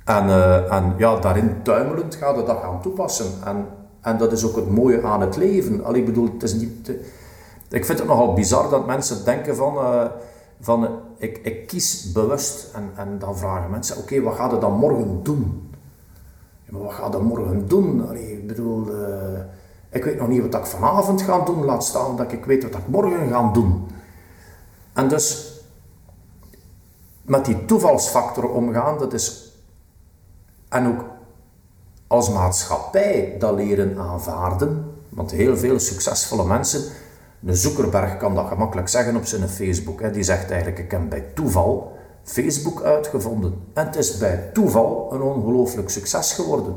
[0.05, 3.27] En, uh, en ja, daarin tuimelend gaat je dat gaan toepassen.
[3.45, 3.67] En,
[4.01, 5.85] en dat is ook het mooie aan het leven.
[5.85, 6.89] Al, ik bedoel, het is niet...
[7.71, 9.75] ik vind het nogal bizar dat mensen denken van...
[9.75, 10.05] Uh,
[10.61, 14.73] van ik, ik kies bewust en, en dan vragen mensen, oké, wat ga je dan
[14.73, 15.71] morgen doen?
[16.65, 18.09] Ja, maar wat ga je morgen doen?
[18.09, 19.39] Allee, ik bedoel, uh,
[19.97, 22.75] ik weet nog niet wat ik vanavond ga doen, laat staan dat ik weet wat
[22.75, 23.87] ik morgen ga doen.
[24.93, 25.55] En dus
[27.23, 29.53] met die toevalsfactor omgaan, dat is.
[30.69, 31.05] En ook
[32.07, 34.95] als maatschappij dat leren aanvaarden.
[35.09, 36.83] Want heel veel succesvolle mensen,
[37.41, 40.01] de Zuckerberg kan dat gemakkelijk zeggen op zijn Facebook.
[40.01, 43.55] Hè, die zegt eigenlijk: Ik heb bij toeval Facebook uitgevonden.
[43.73, 46.77] En het is bij toeval een ongelooflijk succes geworden.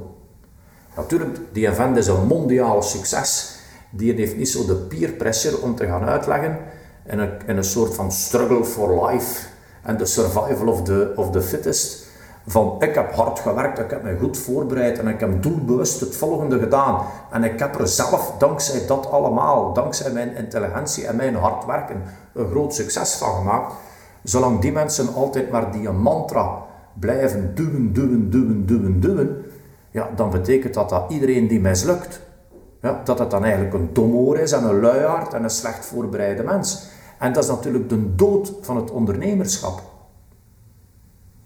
[0.99, 3.55] Natuurlijk, die event is een mondiaal succes.
[3.89, 6.57] Die heeft niet zo de peer pressure om te gaan uitleggen
[7.05, 9.47] in een, een soort van struggle for life
[9.83, 12.07] en de survival of the, of the fittest.
[12.47, 16.15] Van ik heb hard gewerkt, ik heb me goed voorbereid en ik heb doelbewust het
[16.15, 17.05] volgende gedaan.
[17.31, 22.01] En ik heb er zelf, dankzij dat allemaal, dankzij mijn intelligentie en mijn hard werken,
[22.33, 23.73] een groot succes van gemaakt.
[24.23, 26.63] Zolang die mensen altijd maar die mantra
[26.99, 29.45] blijven duwen, duwen, duwen, duwen, duwen,
[29.99, 32.21] ja, dan betekent dat dat iedereen die mislukt,
[32.81, 36.43] ja, dat het dan eigenlijk een domoor is en een luiaard en een slecht voorbereide
[36.43, 36.87] mens.
[37.17, 39.81] En dat is natuurlijk de dood van het ondernemerschap.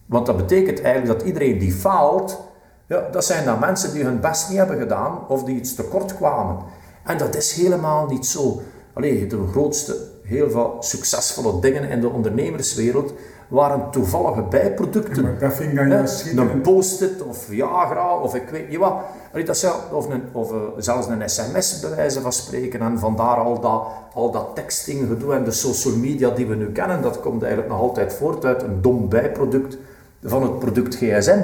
[0.06, 2.42] Want dat betekent eigenlijk dat iedereen die faalt,
[2.88, 6.16] ja, dat zijn dan mensen die hun best niet hebben gedaan of die iets tekort
[6.16, 6.58] kwamen.
[7.04, 8.62] En dat is helemaal niet zo.
[8.94, 13.13] Allee, de grootste, heel veel succesvolle dingen in de ondernemerswereld
[13.54, 15.24] waren toevallige bijproducten.
[15.24, 18.94] maar dat vind ik dan juist Een post-it of Viagra of ik weet niet wat.
[19.32, 22.82] Allee, dat is, of, een, of uh, zelfs een sms bij wijze van spreken.
[22.82, 26.72] En vandaar al dat, al dat texting gedoe en de social media die we nu
[26.72, 29.78] kennen, dat komt eigenlijk nog altijd voort uit een dom bijproduct
[30.24, 31.42] van het product GSM.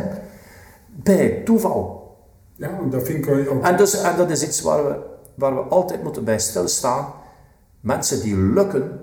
[0.86, 2.08] Bij toeval.
[2.56, 3.64] Ja, dat vind ik ook.
[3.64, 4.96] En, dus, en dat is iets waar we,
[5.36, 7.06] waar we altijd moeten bij stilstaan.
[7.80, 9.00] Mensen die lukken,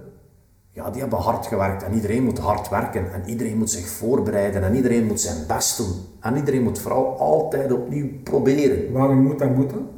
[0.76, 4.62] ja, die hebben hard gewerkt en iedereen moet hard werken en iedereen moet zich voorbereiden
[4.62, 5.92] en iedereen moet zijn best doen.
[6.20, 8.92] En iedereen moet vooral altijd opnieuw proberen.
[8.92, 9.88] Waarom moet dat moeten?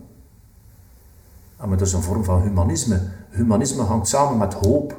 [1.59, 3.01] Ja, maar dat is een vorm van humanisme.
[3.31, 4.97] Humanisme hangt samen met hoop.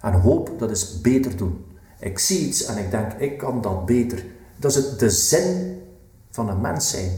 [0.00, 1.64] En hoop, dat is beter doen.
[1.98, 4.24] Ik zie iets en ik denk, ik kan dat beter.
[4.56, 5.82] Dat is het, de zin
[6.30, 7.10] van een mens zijn.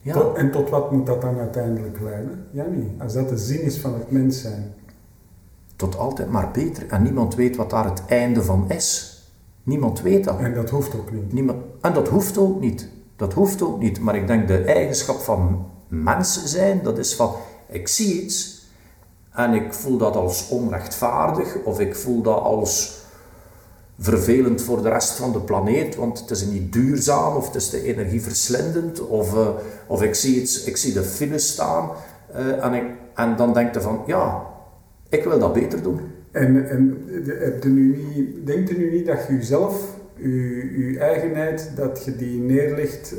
[0.00, 0.32] Ja.
[0.34, 2.46] en tot wat moet dat dan uiteindelijk leiden?
[2.50, 3.00] Ja, niet.
[3.00, 4.74] Als dat de zin is van het mens zijn.
[5.76, 6.88] Tot altijd maar beter.
[6.88, 9.18] En niemand weet wat daar het einde van is.
[9.62, 10.38] Niemand weet dat.
[10.38, 11.32] En dat hoeft ook niet.
[11.32, 12.88] Niemand, en dat hoeft ook niet.
[13.16, 14.00] Dat hoeft ook niet.
[14.00, 17.34] Maar ik denk de eigenschap van mens zijn, dat is van,
[17.68, 18.62] ik zie iets
[19.30, 23.02] en ik voel dat als onrechtvaardig of ik voel dat als
[23.98, 27.70] vervelend voor de rest van de planeet, want het is niet duurzaam of het is
[27.70, 29.48] te energieverslindend of, uh,
[29.86, 31.90] of ik, zie iets, ik zie de files staan
[32.36, 32.84] uh, en, ik,
[33.14, 34.46] en dan denk je van ja,
[35.08, 36.00] ik wil dat beter doen.
[36.30, 36.98] En, en
[37.74, 43.14] nu niet, denkt u nu niet dat je jezelf, je, eigenheid, dat je die neerlegt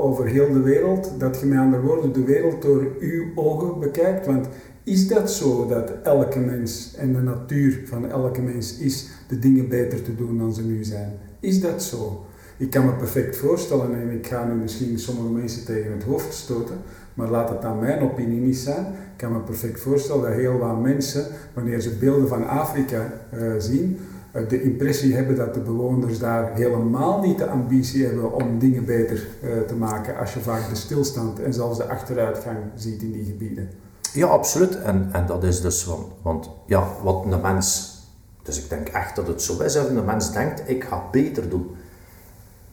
[0.00, 4.26] over heel de wereld, dat je met andere woorden de wereld door uw ogen bekijkt?
[4.26, 4.48] Want
[4.84, 9.68] is dat zo dat elke mens en de natuur van elke mens is de dingen
[9.68, 11.12] beter te doen dan ze nu zijn?
[11.40, 12.24] Is dat zo?
[12.56, 16.34] Ik kan me perfect voorstellen, en ik ga nu misschien sommige mensen tegen het hoofd
[16.34, 16.76] stoten,
[17.14, 18.86] maar laat het dan mijn opinie niet zijn.
[19.20, 23.52] Ik kan me perfect voorstellen dat heel wat mensen, wanneer ze beelden van Afrika uh,
[23.58, 23.98] zien,
[24.36, 28.84] uh, de impressie hebben dat de bewoners daar helemaal niet de ambitie hebben om dingen
[28.84, 33.12] beter uh, te maken, als je vaak de stilstand en zelfs de achteruitgang ziet in
[33.12, 33.70] die gebieden.
[34.12, 34.82] Ja, absoluut.
[34.82, 37.98] En, en dat is dus, want, want ja, wat een mens,
[38.42, 41.48] dus ik denk echt dat het zo is, dat een mens denkt, ik ga beter
[41.48, 41.66] doen.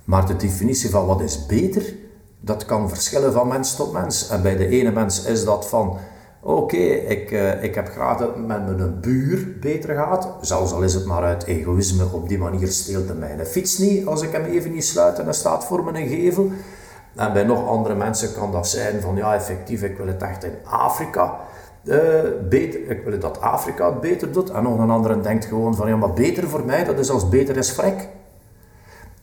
[0.03, 1.93] Maar de definitie van wat is beter,
[2.39, 4.29] dat kan verschillen van mens tot mens.
[4.29, 5.97] En bij de ene mens is dat van,
[6.39, 10.30] oké, ik, uh, ik heb graag dat het met mijn buur beter gaat.
[10.41, 14.06] Zelfs al is het maar uit egoïsme, op die manier steelt hij mijn fiets niet
[14.06, 16.52] als ik hem even niet sluit en hij staat voor mijn gevel.
[17.15, 20.43] En bij nog andere mensen kan dat zijn van ja, effectief, ik wil het echt
[20.43, 21.39] in Afrika
[21.84, 21.95] uh,
[22.50, 24.50] beter, ik wil dat Afrika het beter doet.
[24.50, 27.30] En nog een andere denkt gewoon van ja, maar beter voor mij, dat is als
[27.30, 28.08] beter is vrek.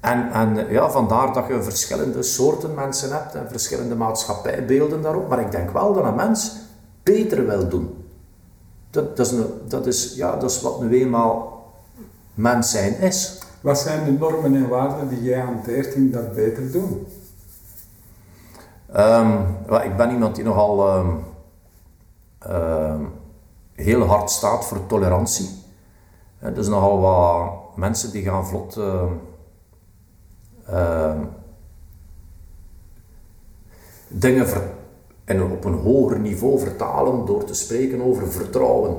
[0.00, 5.28] En, en ja, vandaar dat je verschillende soorten mensen hebt en verschillende maatschappijbeelden daarop.
[5.28, 6.56] Maar ik denk wel dat een mens
[7.04, 8.04] beter wil doen.
[8.90, 11.62] Dat, dat, is, een, dat, is, ja, dat is wat nu eenmaal
[12.34, 13.38] mens zijn is.
[13.60, 17.06] Wat zijn de normen en waarden die jij hanteert in dat beter doen?
[18.96, 19.46] Um,
[19.82, 21.24] ik ben iemand die nogal um,
[22.50, 23.12] um,
[23.72, 25.48] heel hard staat voor tolerantie.
[26.38, 28.78] Er dus nogal wat mensen die gaan vlot
[34.08, 34.62] dingen ver,
[35.24, 38.96] en op een hoger niveau vertalen door te spreken over vertrouwen.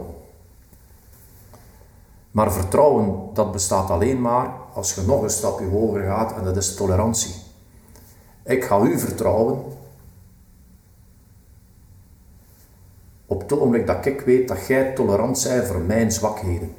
[2.32, 6.58] Maar vertrouwen, dat bestaat alleen maar als je nog een stapje hoger gaat en dat
[6.58, 7.36] is tolerantie.
[8.44, 9.64] Ik ga u vertrouwen
[13.26, 16.74] op het ogenblik dat ik weet dat jij tolerant bent voor mijn zwakheden.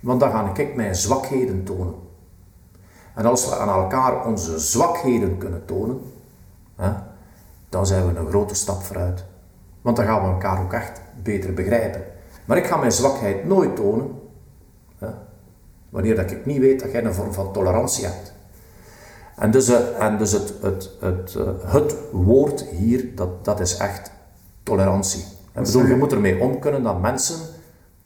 [0.00, 1.94] Want dan ga ik mijn zwakheden tonen.
[3.14, 6.11] En als we aan elkaar onze zwakheden kunnen tonen,
[7.72, 9.24] dan zijn we een grote stap vooruit.
[9.82, 12.02] Want dan gaan we elkaar ook echt beter begrijpen.
[12.44, 14.10] Maar ik ga mijn zwakheid nooit tonen,
[15.88, 18.34] wanneer dat ik niet weet dat jij een vorm van tolerantie hebt.
[19.36, 23.76] En dus, uh, en dus het, het, het, uh, het woord hier, dat, dat is
[23.76, 24.10] echt
[24.62, 25.24] tolerantie.
[25.52, 27.36] En bedoel, je moet ermee om kunnen dat mensen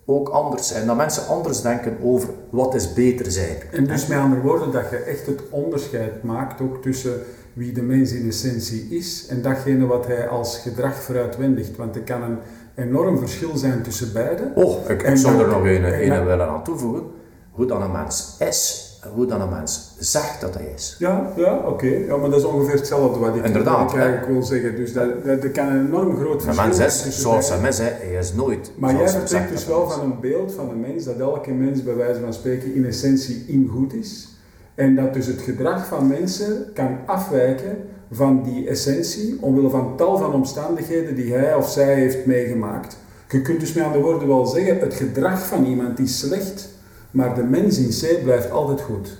[0.04, 0.86] ook anders zijn.
[0.86, 3.56] Dat mensen anders denken over wat is beter zijn.
[3.72, 7.22] En dus met andere woorden, dat je echt het onderscheid maakt ook tussen
[7.56, 11.76] wie de mens in essentie is en datgene wat hij als gedrag vooruitwendigt.
[11.76, 12.38] Want er kan een
[12.74, 14.52] enorm verschil zijn tussen beiden.
[14.54, 17.02] Oh, ik, ik zou er nog een, een willen aan toevoegen.
[17.50, 20.96] Hoe dan een mens is, hoe dan een mens zegt dat hij is.
[20.98, 21.86] Ja, ja oké.
[21.86, 24.76] Ja, maar dat is ongeveer hetzelfde wat ik, Inderdaad, ik eigenlijk wil zeggen.
[24.76, 27.48] Dus dat, dat, dat kan een enorm groot Een verschil mens zijn is tussen zoals
[27.48, 27.84] beiden.
[27.84, 29.92] hij is, hij is nooit Maar zoals jij vertrekt dus wel is.
[29.92, 33.44] van een beeld van een mens dat elke mens bij wijze van spreken in essentie
[33.46, 34.28] in goed is.
[34.76, 37.76] En dat dus het gedrag van mensen kan afwijken
[38.10, 42.98] van die essentie omwille van tal van omstandigheden die hij of zij heeft meegemaakt.
[43.28, 46.68] Je kunt dus met andere woorden wel zeggen, het gedrag van iemand is slecht,
[47.10, 49.18] maar de mens in C blijft altijd goed.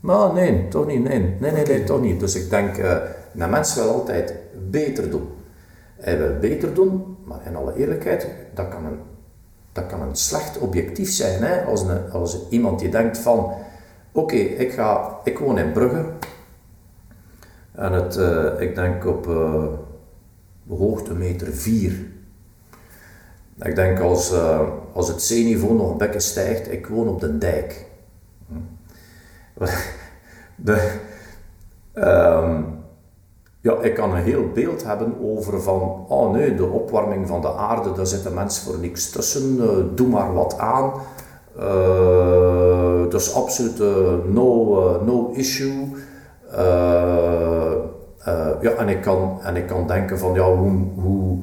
[0.00, 1.02] Maar nee, toch niet.
[1.08, 2.20] Nee, nee, nee, toch niet.
[2.20, 2.96] Dus ik denk, eh
[3.38, 4.34] een mens wil altijd
[4.70, 5.28] beter doen.
[5.96, 8.98] Hij wil beter doen, maar in alle eerlijkheid, dat kan een,
[9.72, 11.42] dat kan een slecht objectief zijn.
[11.42, 11.64] Hè?
[11.64, 13.52] Als, een, als iemand die denkt van,
[14.18, 14.80] oké, ik
[15.24, 16.04] ik woon in Brugge.
[17.72, 19.64] En het, eh, ik denk op eh,
[20.68, 22.06] hoogte meter 4.
[23.58, 27.38] Ik denk als, eh, als het zeeniveau nog een bekken stijgt, ik woon op de
[27.38, 27.86] dijk.
[30.60, 30.92] De,
[31.92, 32.62] ehm,
[33.60, 37.54] ja, ik kan een heel beeld hebben over van, oh nee, de opwarming van de
[37.54, 39.56] aarde, daar zit de mens voor niks tussen,
[39.96, 40.92] doe maar wat aan.
[41.58, 43.78] Eh, dat is absoluut
[44.32, 45.88] no, eh, no issue.
[46.50, 47.72] Eh,
[48.60, 51.38] ja, en ik, kan, en ik kan denken van, ja, hoe, hoe,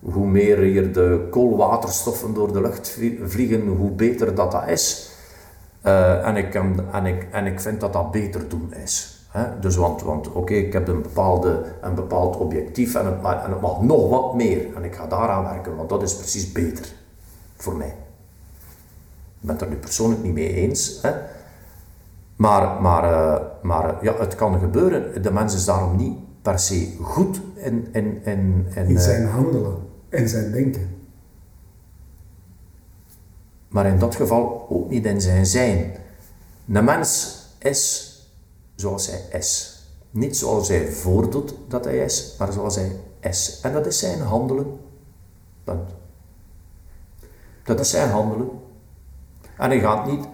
[0.00, 5.12] hoe meer hier de koolwaterstoffen door de lucht vlie- vliegen, hoe beter dat dat is.
[5.82, 9.24] En, ik, kan- en, ik, en ik vind dat dat beter doen is.
[9.30, 9.58] Hè?
[9.60, 13.60] Dus want, want oké, ik heb een, bepaalde, een bepaald objectief en het, en het
[13.60, 14.66] mag nog wat meer.
[14.76, 16.92] En ik ga daaraan werken, want dat is precies beter
[17.56, 17.94] voor mij.
[19.44, 20.98] Ik ben het er nu persoonlijk niet mee eens.
[21.02, 21.12] Hè?
[22.36, 25.22] Maar, maar, eh, maar ja, het kan gebeuren.
[25.22, 29.26] De mens is daarom niet per se goed in, in, in, in, In eh, zijn
[29.26, 29.76] handelen
[30.08, 30.88] en zijn denken.
[33.68, 35.96] maar in dat geval ook niet in zijn zijn.
[36.72, 38.12] Een mens is
[38.74, 39.78] zoals hij is.
[40.10, 43.60] Niet zoals hij voordoet dat hij is, maar zoals hij is.
[43.62, 44.78] En dat is zijn handelen.
[45.64, 45.90] Punt.
[47.64, 48.63] Dat is zijn handelen.
[49.58, 50.24] En hij gaat niet.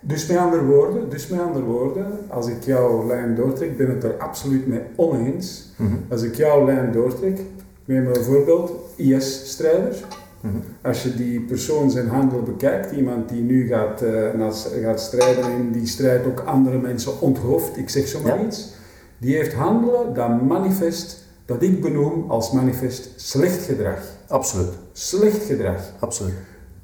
[0.00, 3.94] Dus met andere woorden, dus met andere woorden, als ik jouw lijn doortrek, ben ik
[3.94, 5.72] het er absoluut mee oneens.
[5.76, 5.94] Mhm.
[6.08, 7.40] Als ik jouw lijn doortrek,
[7.84, 9.94] neem bijvoorbeeld IS-strijder.
[10.40, 10.54] Mhm.
[10.82, 14.40] Als je die persoon zijn handel bekijkt, iemand die nu gaat, eh,
[14.82, 18.46] gaat strijden en die strijd ook andere mensen onthoofd, ik zeg zomaar Ja.
[18.46, 18.72] iets,
[19.18, 23.98] die heeft handelen dat manifest, dat ik benoem als manifest slecht gedrag.
[24.28, 24.72] Absoluut.
[24.92, 25.92] Slecht gedrag.
[25.98, 26.34] Absoluut.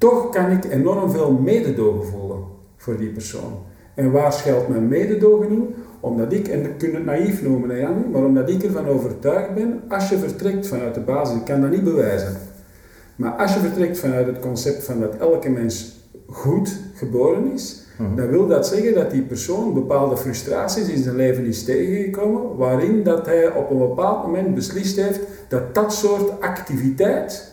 [0.01, 2.37] Toch kan ik enorm veel mededogen voelen
[2.77, 3.53] voor die persoon.
[3.95, 5.75] En waar schuilt mijn mededogen in?
[5.99, 9.81] Omdat ik, en je kunt het naïef noemen, Jannie, maar omdat ik ervan overtuigd ben,
[9.87, 12.35] als je vertrekt vanuit de basis, ik kan dat niet bewijzen,
[13.15, 18.15] maar als je vertrekt vanuit het concept van dat elke mens goed geboren is, Mhm.
[18.15, 23.03] dan wil dat zeggen dat die persoon bepaalde frustraties in zijn leven is tegengekomen, waarin
[23.03, 27.50] dat hij op een bepaald moment beslist heeft dat dat soort activiteit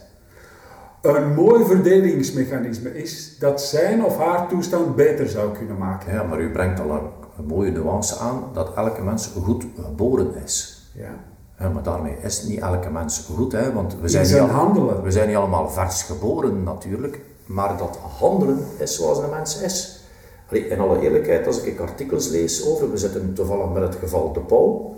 [1.16, 6.12] een mooi verdedigingsmechanisme is dat zijn of haar toestand beter zou kunnen maken.
[6.12, 10.87] Ja, maar u brengt al een, mooie nuance aan dat elke mens goed geboren is.
[10.94, 11.11] Ja.
[11.59, 14.49] Ja, maar daarmee is niet elke mens goed, hè, want we zijn, niet zijn al-
[14.57, 15.03] handelen.
[15.03, 20.01] we zijn niet allemaal vers geboren natuurlijk, maar dat handelen is zoals een mens is.
[20.49, 24.33] Allee, in alle eerlijkheid, als ik artikels lees over, we zitten toevallig met het geval
[24.33, 24.94] De Pauw,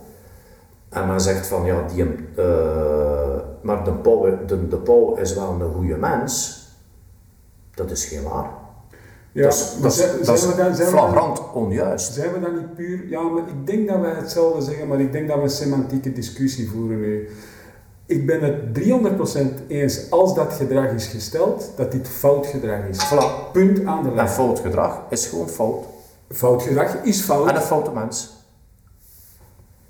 [0.88, 2.04] en men zegt van ja, die,
[2.36, 3.09] eh,
[3.60, 6.58] maar de Pauw, de, de Pauw is wel een goede mens,
[7.74, 8.50] dat is geen waar.
[9.32, 12.12] Ja, dat is, dat zijn- dat is zijn we dan- zijn we dan- flagrant onjuist.
[12.14, 13.08] Zijn we dan niet puur...
[13.08, 16.12] Ja, maar ik denk dat wij hetzelfde zeggen, maar ik denk dat we een semantieke
[16.12, 17.28] discussie voeren nu.
[18.06, 22.98] Ik ben het 300% eens als dat gedrag is gesteld, dat dit fout gedrag is.
[23.12, 23.52] Voilà.
[23.52, 24.28] Punt aan de En lijn.
[24.28, 25.84] fout gedrag is gewoon fout.
[26.30, 27.48] Fout gedrag is fout.
[27.48, 28.39] En een foute mens.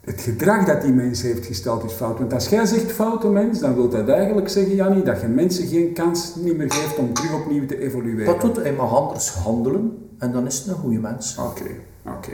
[0.01, 2.19] Het gedrag dat die mens heeft gesteld is fout.
[2.19, 5.67] Want als jij zegt foute mens, dan wil dat eigenlijk zeggen, Jannie, dat je mensen
[5.67, 8.27] geen kans niet meer geeft om terug opnieuw te evolueren.
[8.27, 11.37] Dat doet hij mag anders handelen en dan is het een goede mens.
[11.39, 11.71] Oké,
[12.07, 12.31] oké.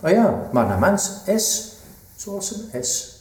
[0.00, 1.76] Ah ja, maar een mens is
[2.16, 3.16] zoals hij is.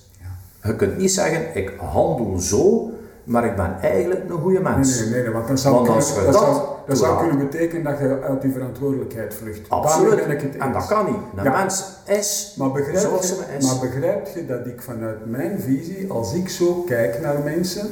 [0.64, 2.92] Je kunt niet zeggen, ik handel zo,
[3.24, 5.00] maar ik ben eigenlijk een goede mens.
[5.00, 7.18] nee, nee, nee, want dat zou, Want kunnen, als je dat dat zou, dat zou
[7.28, 9.70] kunnen betekenen dat je uit je verantwoordelijkheid vlucht.
[9.70, 10.16] Absoluut.
[10.16, 11.16] Ben ik het En dat kan niet.
[11.36, 11.62] Een Ja.
[11.62, 13.66] mens is Maar begrijp, zoals je, is.
[13.66, 17.88] maar begrijp je dat ik vanuit mijn visie, als ik zo kijk naar mensen,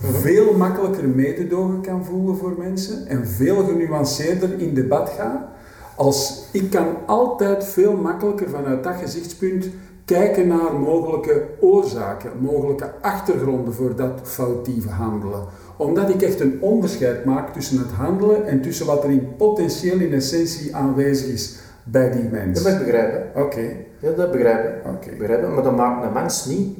[0.00, 5.50] veel makkelijker mededogen kan voelen voor mensen en veel genuanceerder in debat ga?
[5.96, 9.66] Als ik kan altijd veel makkelijker vanuit dat gezichtspunt
[10.04, 15.44] kijken naar mogelijke oorzaken, mogelijke achtergronden voor dat foutieve handelen.
[15.82, 19.98] Omdat ik echt een onderscheid maak tussen het handelen en tussen wat er in potentieel
[19.98, 22.62] in essentie aanwezig is bij die mens.
[22.62, 23.42] Dat begrijp ik.
[23.42, 23.76] Oké.
[23.98, 24.92] Ja, dat begrijp ik.
[24.92, 25.16] Oké.
[25.16, 25.48] Begrijp ik.
[25.48, 26.78] Maar dat maakt een mens niet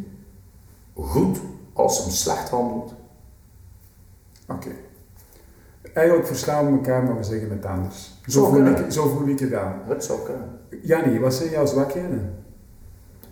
[0.94, 1.38] goed
[1.72, 2.94] als hem slecht handelt.
[4.48, 4.70] Oké.
[5.92, 8.20] Eigenlijk verstaan we elkaar, maar we zeggen het anders.
[8.26, 9.80] Zo, voel ik, zo voel ik het aan.
[9.88, 10.60] Het zou kunnen.
[10.82, 12.34] Jannie, wat zijn jouw zwakheden?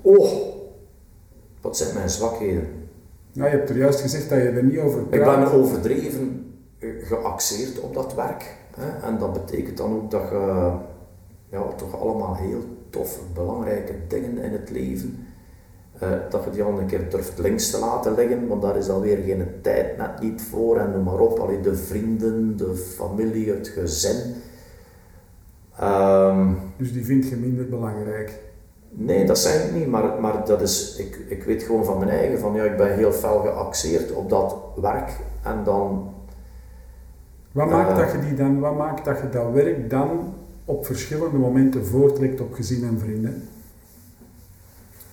[0.02, 0.30] Oh,
[1.60, 2.79] wat zijn mijn zwakheden?
[3.32, 6.88] Nou, je hebt er juist gezegd dat je er niet over Ik ben overdreven eh,
[7.02, 8.56] geaxeerd op dat werk.
[8.76, 9.06] Hè?
[9.06, 10.72] En dat betekent dan ook dat je
[11.50, 15.26] ja, toch allemaal heel toffe, belangrijke dingen in het leven,
[15.98, 18.88] eh, dat je die al een keer durft links te laten liggen, want daar is
[18.88, 21.38] alweer geen tijd net niet voor en noem maar op.
[21.38, 24.34] Allee, de vrienden, de familie, het gezin.
[25.78, 28.38] Ehm, Dus die vind je minder belangrijk.
[28.92, 32.10] Nee, dat zeg ik niet, maar, maar dat is, ik, ik weet gewoon van mijn
[32.10, 35.10] eigen, van ja, ik ben heel fel geaxeerd op dat werk
[35.42, 36.08] en dan,
[37.52, 37.72] Wat Eh.
[37.72, 41.86] maakt dat je die dan, wat maakt dat je dat werk dan op verschillende momenten
[41.86, 43.48] voortrekt op gezin en vrienden?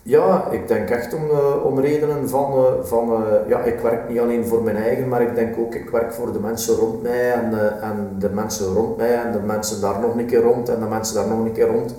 [0.03, 4.09] ja, ik denk echt om, eh, om redenen van, eh, van eh, ja, ik werk
[4.09, 7.01] niet alleen voor mijn eigen, maar ik denk ook, ik werk voor de mensen rond
[7.03, 10.41] mij en, eh, en de mensen rond mij en de mensen daar nog een keer
[10.41, 11.93] rond en de mensen daar nog een keer rond.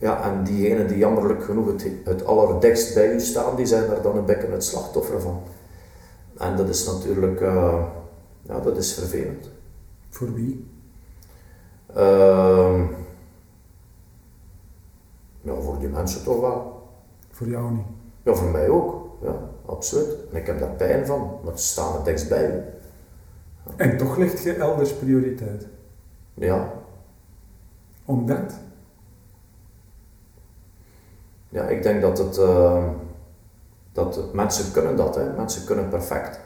[0.00, 4.16] Ja, en diegenen die jammerlijk genoeg het, het bij u staan, die zijn daar dan
[4.16, 5.42] een beetje het slachtoffer van.
[6.38, 7.84] En dat is natuurlijk, eh,
[8.42, 9.50] ja, dat is vervelend.
[10.08, 10.66] Voor wie?
[15.40, 16.88] Ja, voor die mensen toch wel.
[17.30, 17.86] Voor jou niet.
[18.22, 19.08] Ja, voor mij ook.
[19.22, 20.14] Ja, absoluut.
[20.30, 22.62] En ik heb daar pijn van, maar ze staan het dichtst bij u.
[23.76, 25.66] En toch ligt je elders prioriteit.
[26.34, 26.72] Ja,
[28.04, 28.54] Omdat?
[31.50, 32.88] Ja ik denk dat het, ehm,
[33.92, 35.32] dat mensen kunnen dat, hè.
[35.32, 36.40] mensen kunnen perfect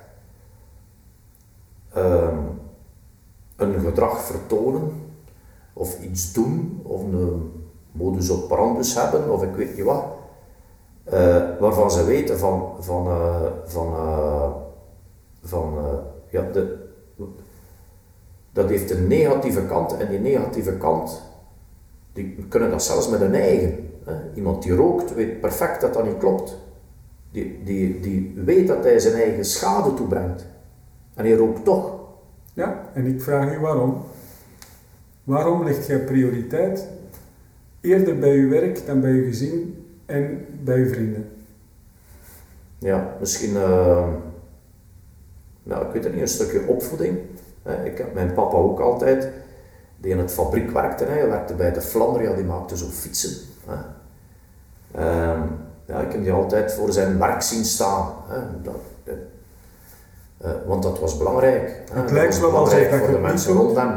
[1.93, 2.39] ehm,
[3.57, 4.93] een gedrag vertonen
[5.73, 7.53] of iets doen of een
[7.93, 10.05] modus operandus hebben of ik weet niet wat,
[11.05, 14.51] eh, waarvan ze weten van, van, eh, van, eh,
[15.43, 15.79] van
[16.29, 16.85] ja, de,
[18.53, 21.23] dat heeft een negatieve kant en die negatieve kant,
[22.13, 23.91] die kunnen dat zelfs met hun eigen.
[24.05, 24.15] Hè.
[24.35, 26.57] Iemand die rookt weet perfect dat dat niet klopt.
[27.31, 30.47] Die, die, die weet dat hij zijn eigen schade toebrengt.
[31.15, 31.93] En hij rookt toch.
[32.53, 34.03] Ja, en ik vraag u waarom.
[35.25, 36.89] Waarom ligt jij prioriteit
[37.81, 41.29] eerder bij uw werk dan bij uw gezin en bij uw vrienden?
[42.79, 44.09] Ja, misschien, eh,
[45.63, 47.19] nou, ik weet het niet, een stukje opvoeding.
[47.63, 47.85] Hè.
[47.85, 49.29] Ik heb mijn papa ook altijd,
[49.97, 53.33] die in het fabriek werkte, hij werkte bij de Flandria, die maakte zo fietsen.
[54.95, 55.41] Ehm,
[55.87, 58.09] ja, ik heb die altijd voor zijn werk zien staan.
[58.29, 58.39] Hè.
[58.63, 59.15] Dat, dat-
[60.39, 61.83] eh, want dat was belangrijk.
[61.93, 62.01] hè.
[62.01, 63.91] Het lijkt wel belangrijk voor de mensen rond hem.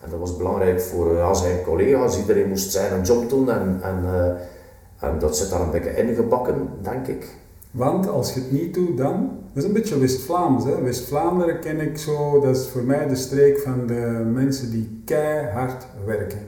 [0.00, 3.98] En dat was belangrijk voor ja, zijn collega's, iedereen moest zijn job doen en, en,
[4.04, 7.26] eh, en dat zit daar een beetje ingebakken, denk ik.
[7.70, 9.30] Want als je het niet doet, dan.
[9.52, 10.64] Dat is een beetje West-Vlaams.
[10.64, 10.82] hè.
[10.82, 15.86] West-Vlaanderen ken ik zo, dat is voor mij de streek van de mensen die keihard
[16.04, 16.38] werken.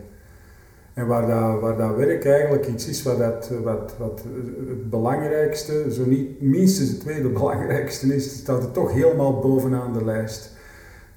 [1.00, 4.22] En waar dat, waar dat werk eigenlijk iets is wat, dat, wat, wat
[4.68, 10.04] het belangrijkste, zo niet minstens het tweede belangrijkste is, staat het toch helemaal bovenaan de
[10.04, 10.50] lijst.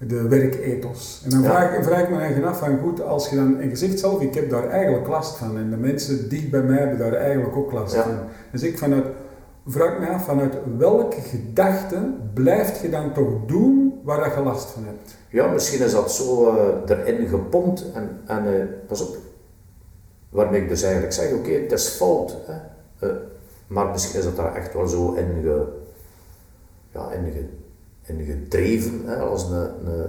[0.07, 1.21] De werkethos.
[1.25, 1.49] En dan Ja.
[1.49, 4.21] vraag, vraag ik me eigen af van goed, als je dan, en je zegt zelf,
[4.21, 5.57] ik heb daar eigenlijk last van.
[5.57, 8.01] En de mensen die bij mij hebben daar eigenlijk ook last Ja.
[8.03, 8.13] van.
[8.51, 9.05] Dus ik vanuit,
[9.67, 11.97] vraag me af, vanuit welke gedachte
[12.33, 15.15] blijft je dan toch doen waar dat je last van hebt?
[15.29, 16.55] Ja, misschien is dat zo
[16.87, 19.17] eh, erin gepompt en, en eh, pas op,
[20.33, 22.53] waarmee ik dus eigenlijk zeg, oké, het is fout, hè.
[23.07, 23.15] Eh,
[23.67, 25.63] maar misschien is dat daar echt wel zo in, ge,
[26.91, 27.45] ja, in, ge,
[28.13, 30.07] in gedreven, hè, als een, een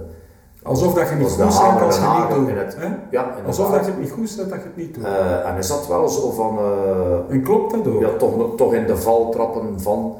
[0.63, 1.49] Alsof dat je niet goed bent
[1.81, 2.55] als je niet doet.
[2.57, 2.87] het- hè?
[3.11, 5.03] ja, Alsof dat je het niet goed bent dat je het niet doet.
[5.03, 8.01] Eh, en is dat wel zo van, eh, en klopt dat ook?
[8.01, 10.15] ja, toch, toch in de val trappen van,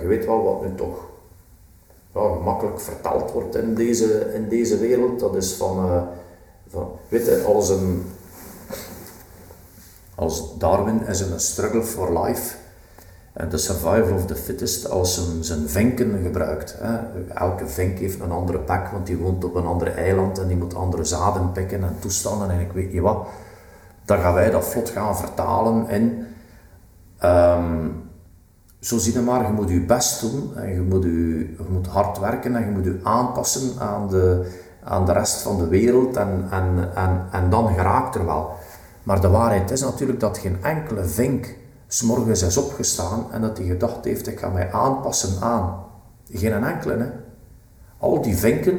[0.00, 0.98] je weet wel wat nu toch
[2.14, 5.20] ja, gemakkelijk verteld wordt in deze, in deze wereld.
[5.20, 6.04] Dat is van,
[6.68, 8.04] van weet je, als een,
[10.20, 12.56] als Darwin is in een struggle for life,
[13.50, 16.76] de survival of the fittest, als hem zijn vinken gebruikt.
[17.34, 20.56] Elke vink heeft een andere plek, want die woont op een ander eiland en die
[20.56, 23.26] moet andere zaden pikken en toestanden en ik weet niet wat.
[24.04, 26.26] Dan gaan wij dat vlot gaan vertalen in
[27.20, 27.88] Ehm,
[28.80, 31.86] zo zie je maar, je moet je best doen en je moet, je, je moet
[31.86, 34.50] hard werken en je moet je aanpassen aan de,
[34.84, 38.50] aan de rest van de wereld en, en, en, en dan geraakt er wel.
[39.10, 41.56] Maar de waarheid is natuurlijk dat geen enkele vink
[41.86, 45.84] s'morgens is opgestaan en dat hij gedacht heeft, ik ga mij aanpassen aan.
[46.32, 46.96] Geen enkele.
[46.96, 47.06] Hè.
[47.98, 48.78] Al die vinken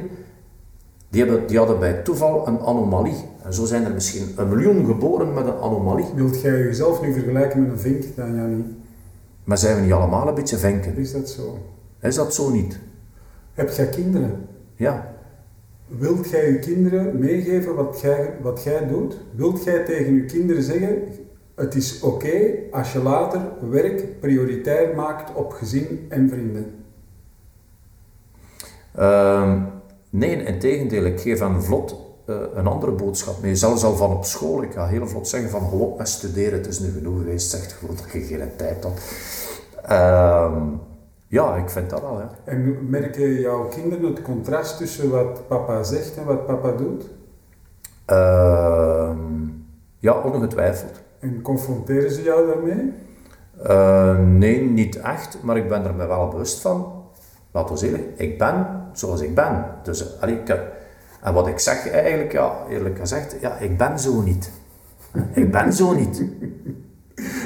[1.10, 3.26] die, hebben, die hadden bij toeval een anomalie.
[3.44, 6.06] En zo zijn er misschien een miljoen geboren met een anomalie.
[6.16, 8.76] Wilt jij jezelf nu vergelijken met een vink, dan Jannie?
[9.44, 10.98] Maar zijn we niet allemaal een beetje venken?
[10.98, 11.58] Is dat zo?
[12.00, 12.80] Is dat zo niet?
[13.54, 14.48] Heb jij kinderen?
[14.76, 15.11] Ja.
[15.98, 19.18] Wilt jij je kinderen meegeven wat jij, wat jij doet?
[19.36, 21.04] Wilt jij tegen je kinderen zeggen,
[21.56, 26.76] het is oké als je later werk prioritair maakt op gezin en vrienden?
[29.00, 29.62] Uh,
[30.10, 31.04] nee, in tegendeel.
[31.04, 31.96] Ik geef hen vlot
[32.28, 33.56] uh, een andere boodschap mee.
[33.56, 34.64] Zelfs al van op school.
[34.64, 37.50] Ik ga heel vlot zeggen van, gewoon met studeren, het is nu genoeg geweest.
[37.50, 39.00] Zegt gewoon dat je geen tijd had.
[39.90, 40.58] Uh,
[41.32, 42.30] ja, ik vind dat wel, ja.
[42.44, 47.04] En merken jouw kinderen het contrast tussen wat papa zegt en wat papa doet?
[48.08, 49.12] Uh,
[49.98, 51.02] ja, ongetwijfeld.
[51.20, 52.94] En confronteren ze jou daarmee?
[53.64, 57.04] Uh, nee, niet echt, maar ik ben er me wel bewust van.
[57.52, 59.66] Laten we zeggen, ik ben zoals ik ben.
[59.84, 60.60] Dus, allee, ik,
[61.22, 64.52] en wat ik zeg eigenlijk, ja, eerlijk gezegd, ja, ik ben zo niet.
[65.34, 66.24] Ik ben zo niet.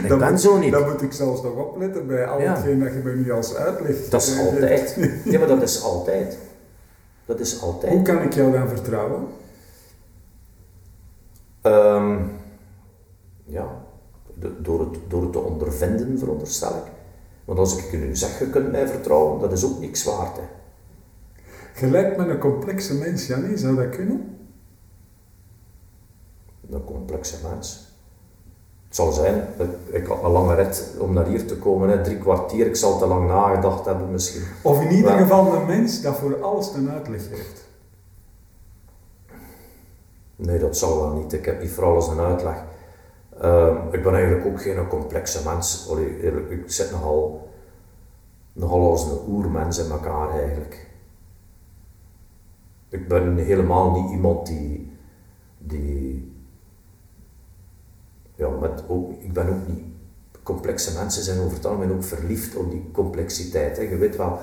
[0.08, 0.72] Dat moet, zo niet.
[0.72, 4.12] Dat moet ik zelfs nog opletten bij al hetgeen dat je me nu als uitlegt.
[4.12, 4.98] Dat is Eh, altijd.
[5.26, 6.38] Ja, maar dat is altijd.
[7.26, 8.02] Dat is Hoe altijd.
[8.02, 9.28] kan ik jou dan vertrouwen?
[11.62, 12.18] Ehm,
[13.46, 13.82] ja,
[14.40, 16.92] de- door het, door het te ondervinden, veronderstel ik.
[17.46, 20.36] Want als ik je nu zeg, je kunt mij vertrouwen, dat is ook niks waard.
[20.38, 20.44] Hè.
[21.74, 24.38] Gelijk met een complexe mens, Jannie, zou dat kunnen?
[26.70, 27.85] Een complexe mens.
[28.96, 29.48] Zal zijn,
[29.86, 32.98] ik had een lange rit om naar hier te komen, hè, drie kwartier, ik zal
[32.98, 34.44] te lang nagedacht hebben misschien.
[34.62, 37.66] Of in ieder geval een mens dat voor alles een uitleg heeft.
[40.36, 41.34] Nee, dat zal wel niet.
[41.34, 42.64] Ik heb niet voor alles een uitleg.
[43.42, 45.88] Ehm, ik ben eigenlijk ook geen complexe mens.
[45.90, 46.18] Allee,
[46.50, 47.50] ik zit nogal,
[48.54, 50.88] nogal als een oermens in elkaar eigenlijk.
[52.90, 54.98] Ik ben helemaal niet iemand die,
[55.58, 56.35] die
[58.36, 59.84] ja, met ook, ik ben ook niet,
[60.44, 63.78] complexe mensen zijn over het algemeen ook verliefd op die complexiteit.
[63.78, 63.84] Hè.
[63.84, 64.40] Je weet wel,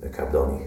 [0.00, 0.60] ik heb dat niet.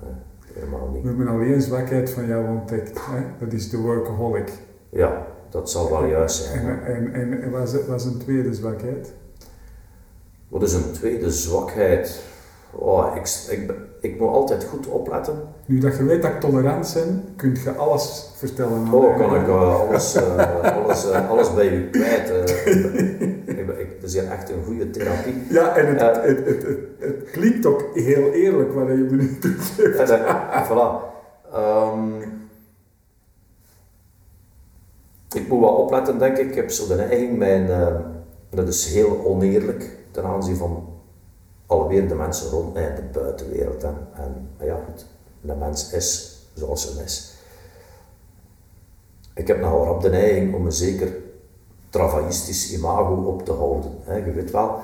[0.00, 0.12] Nee,
[0.52, 1.02] helemaal niet.
[1.02, 2.98] We hebben al één zwakheid van jou ontdekt.
[3.06, 3.22] Hè?
[3.38, 4.52] Dat is de workaholic.
[4.88, 6.66] Ja, dat zal wel juist zijn.
[6.68, 9.12] En, en, en, en wat is- wat is een tweede zwakheid?
[10.48, 12.22] Wat is een tweede zwakheid?
[12.70, 13.28] Oh, ik,
[13.58, 15.34] ik, ik moet altijd goed opletten.
[15.66, 18.72] Nu dat je weet dat ik tolerant ben, kun je alles vertellen.
[18.72, 22.28] aan Oh, kan ik eh, alles, eh, alles, eh, alles bij u kwijt.
[23.58, 25.34] ik, ben- ik, het is echt een goede therapie.
[25.50, 26.22] Ja, en het, Eh.
[26.24, 30.10] het, het, het, het klinkt ook heel eerlijk wat je me nu toegeeft.
[30.10, 31.12] En, eh, voilà.
[31.52, 32.20] Ehm,
[35.34, 36.48] ik moet wel opletten, denk ik.
[36.48, 37.66] Ik heb zo de neiging, mijn,
[38.50, 40.88] dat is heel oneerlijk ten aanzien van
[41.66, 43.82] alweer de mensen rond mij, de buitenwereld.
[43.82, 45.06] En, en maar ja, goed,
[45.40, 47.33] de mens is zoals ze is.
[49.34, 51.16] Ik heb nogal rap de neiging om een zeker
[51.90, 53.90] travaillistisch imago op te houden.
[54.00, 54.16] Hè.
[54.16, 54.78] Je weet wel,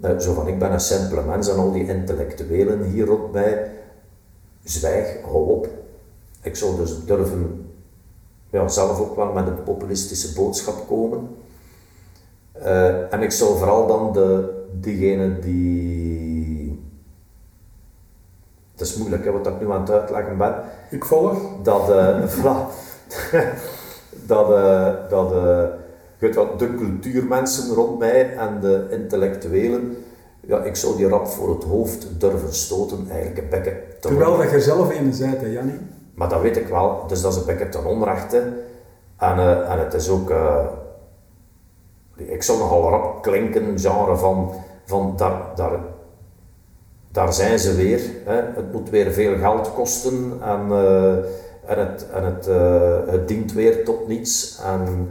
[0.00, 3.70] eh, zo van ik ben een simpele mens en al die intellectuelen hier rond mij,
[4.64, 5.68] zwijg, hou op.
[6.42, 7.70] Ik zou dus durven
[8.50, 11.28] ja, zelf ook wel met een populistische boodschap komen.
[12.52, 16.86] Eh, en ik zou vooral dan de, diegene die...
[18.72, 20.54] Het is moeilijk hè, wat ik nu aan het uitleggen ben.
[20.90, 21.38] Ik volg.
[21.62, 21.88] Dat,
[22.36, 22.87] voilà.
[24.32, 29.96] dat, eh, dat je weet wel, de cultuurmensen rond mij en de intellectuelen,
[30.40, 34.36] ja, ik zou die rap voor het hoofd durven stoten, eigenlijk een bekken te Terwijl
[34.36, 35.78] dat je zelf een zijt, hè, Jannie.
[36.14, 38.38] maar dat weet ik wel, dus dat is een beetje ten onrechte.
[39.16, 40.32] En, eh, en het is ook,
[42.16, 44.52] ik zou nogal rap klinken, genre van,
[44.84, 45.80] van daar, daar,
[47.12, 48.00] daar zijn ze weer.
[48.24, 48.34] Hè.
[48.34, 50.70] Het moet weer veel geld kosten en,
[51.68, 54.60] en, het, en het, eh, het dient weer tot niets.
[54.64, 55.08] En,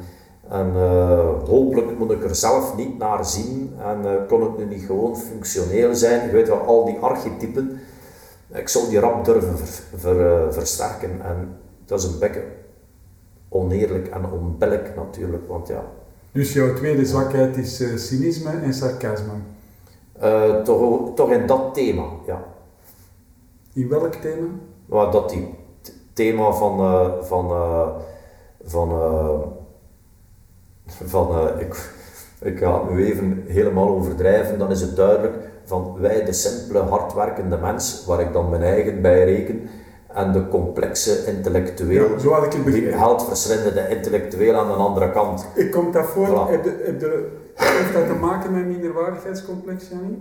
[0.49, 4.65] en eh, hopelijk moet ik er zelf niet naar zien en eh, kon het nu
[4.65, 6.25] niet gewoon functioneel zijn.
[6.25, 7.79] Je weet wel, al die archetypen.
[8.53, 12.43] Ik zou die rap durven ver, ver- versterken en dat is een beetje
[13.49, 15.83] oneerlijk en onbillijk natuurlijk, want ja,
[16.31, 19.33] Dus jouw tweede zwakheid is cynisme en sarcasme.
[20.63, 22.43] toch, toch in dat thema, ja.
[23.73, 24.47] In welk thema?
[24.85, 25.56] Maar dat die t-
[26.17, 27.87] thema van, eh, van, eh,
[28.63, 29.39] van, eh,
[30.85, 31.91] van ik,
[32.41, 36.79] ik ga het nu even helemaal overdrijven, dan is het duidelijk van wij de simpele
[36.79, 39.69] hardwerkende mens, waar ik dan mijn eigen bij reken,
[40.13, 45.45] en de complexe intellectueel, zo had ik het die heldverschillende intellectueel aan de andere kant.
[45.55, 50.17] Ik kom daarvoor, voor heb de, heb de, heeft dat te maken met minderwaardigheidscomplex, Janine?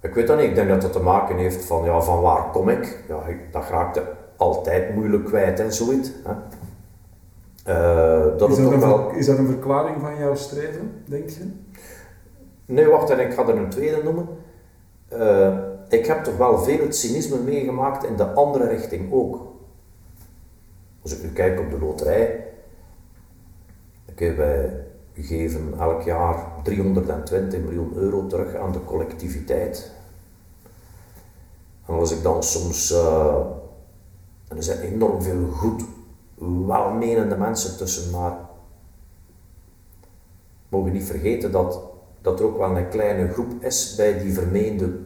[0.00, 2.50] Ik weet dat niet, ik denk dat dat te maken heeft van, ja, van waar
[2.52, 3.04] kom ik?
[3.08, 4.02] Ja, ik dat raakte
[4.40, 6.10] altijd moeilijk kwijt en zoiets.
[6.24, 6.32] Hè.
[7.66, 9.10] Uh, dat is, dat een, wel...
[9.10, 11.50] is dat een verklaring van jouw streven, denk je?
[12.64, 14.28] Nee, wacht, en ik ga er een tweede noemen.
[15.12, 19.46] Uh, ik heb toch wel veel het cynisme meegemaakt in de andere richting ook.
[21.02, 22.44] Als ik nu kijk op de loterij,
[24.28, 24.84] wij
[25.14, 29.90] geven elk jaar 320 miljoen euro terug aan de collectiviteit.
[31.86, 33.36] En als ik dan soms, uh,
[34.50, 35.84] en er zijn enorm veel goed,
[36.66, 38.38] welmenende mensen tussen, maar
[40.68, 41.82] mogen niet vergeten dat,
[42.20, 44.98] dat er ook wel een kleine groep is bij die vermeende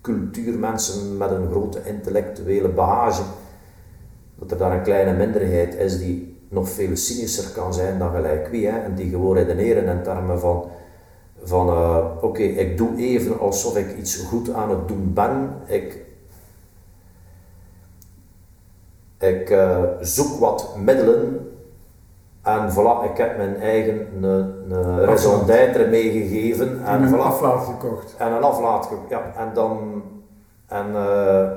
[0.00, 3.22] cultuurmensen met een grote intellectuele bagage,
[4.34, 8.48] dat er daar een kleine minderheid is die nog veel cynischer kan zijn dan gelijk
[8.48, 10.64] wie, hè, en die gewoon redeneren in termen van,
[11.42, 16.05] van uh, oké, ik doe even alsof ik iets goed aan het doen ben, ik,
[19.18, 21.46] ik uh, zoek wat middelen
[22.46, 24.22] en voilà, ik heb mijn eigen een,
[24.70, 26.84] een raison d'être meegegeven.
[26.84, 28.14] En, een aflaat gekocht.
[28.16, 29.32] En een aflaat gekocht, ja.
[29.36, 30.02] En dan...
[30.66, 31.50] En, uh,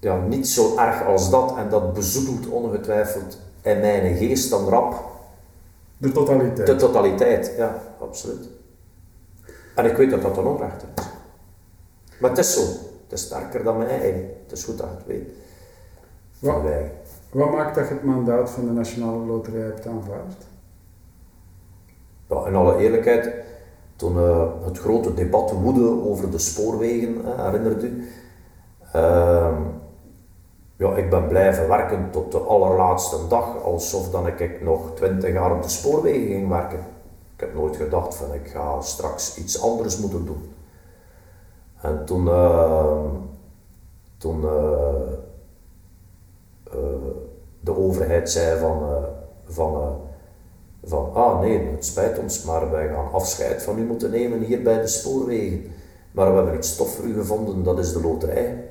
[0.00, 1.56] ja, niet zo erg als dat.
[1.56, 4.94] En dat bezoedelt ongetwijfeld in mijn geest dan rap.
[5.96, 6.66] De totaliteit.
[6.66, 8.48] De totaliteit, ja, absoluut.
[9.74, 11.04] En ik weet dat dat een onrecht is.
[12.20, 12.60] Maar het is zo.
[13.02, 14.30] Het is sterker dan mijn eigen.
[14.42, 15.41] Het is goed dat je het weet.
[16.42, 16.62] Wat,
[17.32, 20.46] wat maakt dat je het mandaat van de Nationale Loterij hebt aanvaard?
[22.28, 23.34] Ja, in alle eerlijkheid,
[23.96, 28.08] toen uh, het grote debat woedde over de spoorwegen, uh, herinnert u,
[28.96, 29.58] uh,
[30.76, 35.56] ja, ik ben blijven werken tot de allerlaatste dag, alsof dan ik nog twintig jaar
[35.56, 36.80] op de spoorwegen ging werken.
[37.34, 40.54] Ik heb nooit gedacht van ik ga straks iets anders moeten doen.
[41.80, 43.04] En toen, uh,
[44.18, 45.12] toen uh,
[47.60, 49.04] de overheid zei van,
[49.44, 50.00] van,
[50.84, 54.62] van ah nee, het spijt ons, maar wij gaan afscheid van u moeten nemen hier
[54.62, 55.62] bij de spoorwegen.
[56.12, 58.64] Maar we hebben iets stof voor u gevonden, dat is de loterij.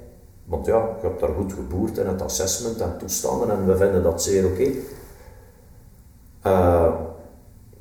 [0.45, 4.03] Want ja, je hebt daar goed geboerd in het assessment en toestanden en we vinden
[4.03, 4.71] dat zeer oké.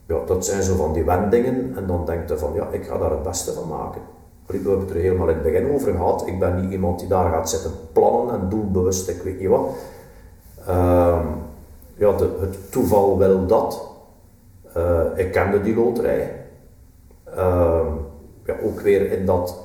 [0.06, 2.98] Ja, dat zijn zo van die wendingen en dan denkt je van ja, ik ga
[2.98, 4.00] daar het beste van maken.
[4.46, 6.26] We hebben het er helemaal in het begin over gehad.
[6.26, 9.68] Ik ben niet iemand die daar gaat zitten plannen en doelbewust, ik weet niet wat.
[10.68, 11.26] Uh,
[11.94, 13.88] ja, het toeval wil dat.
[14.76, 16.46] Uh, ik kende die loterij.
[17.36, 17.86] Uh,
[18.44, 19.58] ja, ook weer in dat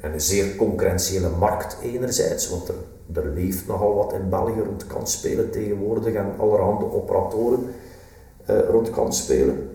[0.00, 2.74] een zeer concurrentiële markt enerzijds, want er,
[3.12, 7.74] er leeft nogal wat in België rond kansspelen tegenwoordig en allerhande operatoren
[8.50, 9.70] uh, rond kansspelen.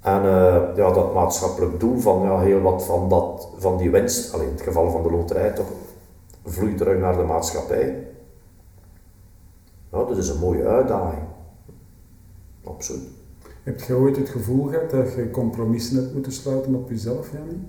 [0.00, 4.34] En uh, ja, dat maatschappelijk doel van ja, heel wat van, dat, van die winst,
[4.34, 5.66] alleen in het geval van de loterij toch,
[6.44, 8.06] vloeit terug naar de maatschappij.
[9.94, 11.22] Dat is een mooie uitdaging.
[12.64, 13.08] Absoluut.
[13.62, 17.60] Heb je ooit het gevoel gehad dat je compromissen hebt moeten sluiten op jezelf, Jannie?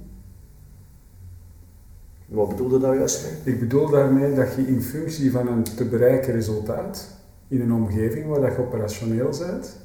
[2.25, 3.53] Wat bedoelde dat juist mee?
[3.53, 7.17] Ik bedoel daarmee dat je in functie van een te bereiken resultaat,
[7.47, 9.77] in een omgeving waar dat je operationeel bent,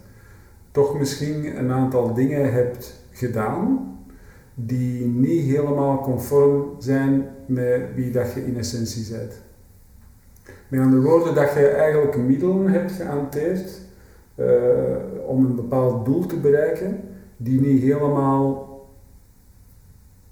[0.71, 3.91] toch misschien een aantal dingen hebt gedaan
[4.55, 9.41] die niet helemaal conform zijn met wie dat je in essentie bent.
[10.71, 13.81] Met andere woorden, dat je eigenlijk middelen hebt gehanteerd
[14.35, 14.47] uh,
[15.27, 17.01] om een bepaald doel te bereiken
[17.37, 18.69] die niet helemaal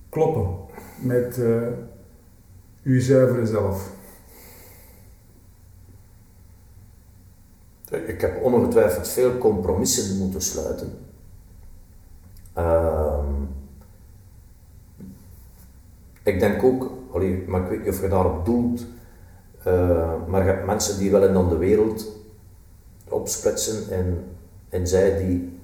[0.09, 0.57] kloppen
[1.01, 1.67] met, uh,
[2.83, 3.91] uw zuivere zelf?
[7.91, 10.91] Ik heb ongetwijfeld veel compromissen moeten sluiten.
[12.59, 13.19] Uh,
[16.23, 18.87] ik denk ook, allee, maar ik weet niet of je daarop doelt,
[19.69, 22.07] uh, maar je hebt mensen die willen dan de wereld
[23.09, 24.25] opsplitsen en,
[24.69, 25.59] en zij die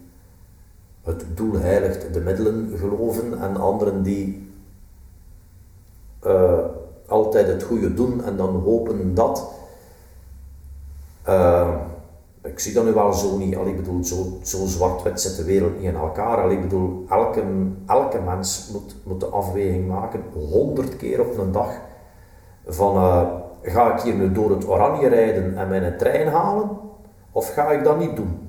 [1.02, 4.52] het doel heiligt de middelen geloven en anderen die
[6.26, 6.58] uh,
[7.06, 9.50] altijd het goede doen en dan hopen dat.
[11.28, 11.74] Uh,
[12.42, 13.56] ik zie dat nu wel zo niet.
[13.56, 16.42] Allee, bedoel, zo, zo zwart-wit zit de wereld niet in elkaar.
[16.42, 17.42] Allee, bedoel, elke,
[17.86, 21.80] elke mens moet, moet de afweging maken, honderd keer op een dag,
[22.66, 22.96] van
[23.64, 26.70] ga ik hier nu door het oranje rijden en mijn trein halen,
[27.32, 28.44] of ga ik dat niet doen?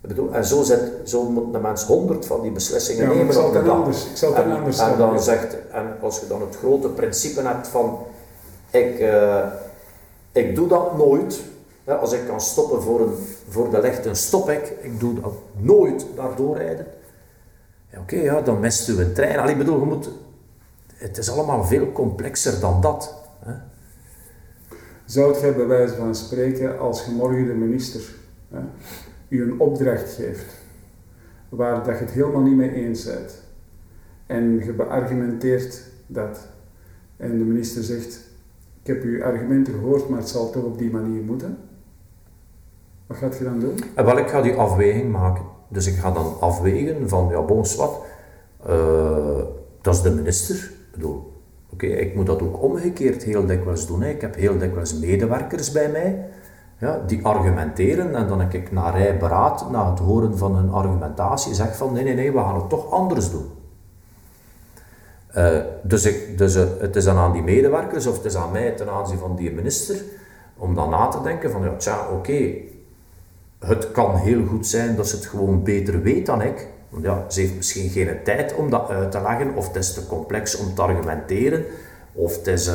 [0.00, 3.52] Ik bedoel, en zo, zet, zo moet een mens honderd van die beslissingen nemen op
[3.52, 3.74] de dag.
[3.74, 7.42] Anders, ik zal en, anders en dan zegt, en als je dan het grote principe
[7.42, 7.98] hebt van
[8.70, 9.44] ik, uh,
[10.32, 11.40] ik doe dat nooit.
[12.00, 13.14] als ik kan stoppen voor, een,
[13.48, 14.72] voor de lichten, stop ik.
[14.80, 16.86] Ik doe dat nooit daardoor rijden.
[17.96, 19.38] Oké, ja, dan mist u een trein.
[19.38, 20.10] Allee, ik bedoel, je moet...
[20.94, 23.14] Het is allemaal veel complexer dan dat.
[23.44, 23.52] Hè?
[25.08, 28.00] Zou jij bij wijze van spreken, als je morgen de minister
[28.48, 28.60] hè,
[29.28, 30.54] u een opdracht geeft,
[31.48, 33.42] waar dat je het helemaal niet mee eens bent,
[34.26, 36.48] en je beargumenteert dat,
[37.16, 38.20] en de minister zegt,
[38.82, 41.58] ik heb uw argumenten gehoord, maar het zal toch op die manier moeten,
[43.06, 43.78] wat gaat je dan doen?
[43.94, 45.44] En wel, ik ga die afweging maken.
[45.68, 48.00] Dus ik ga dan afwegen van, ja, bon, wat,
[48.66, 49.42] eh,
[49.80, 50.56] dat is de minister.
[50.56, 51.32] Ik bedoel,
[51.72, 54.02] oké, ik moet dat ook omgekeerd heel dikwijls doen.
[54.02, 54.08] Hè.
[54.08, 56.26] Ik heb heel dikwijls medewerkers bij mij,
[56.78, 60.70] ja, die argumenteren en dan heb ik na rij beraad, na het horen van hun
[60.70, 63.46] argumentatie, zeg van, nee, nee, nee, we gaan het toch anders doen.
[65.28, 68.52] Eh, dus ik, dus eh, het is dan aan die medewerkers of het is aan
[68.52, 70.02] mij ten aanzien van die minister
[70.56, 72.54] om dan na te denken van ja, tja, oké,
[73.58, 76.68] het kan heel goed zijn dat ze het gewoon beter weet dan ik.
[77.02, 80.06] Ja, ze heeft misschien geen tijd om dat uit te leggen, of het is te
[80.06, 81.64] complex om te argumenteren,
[82.12, 82.70] of het is,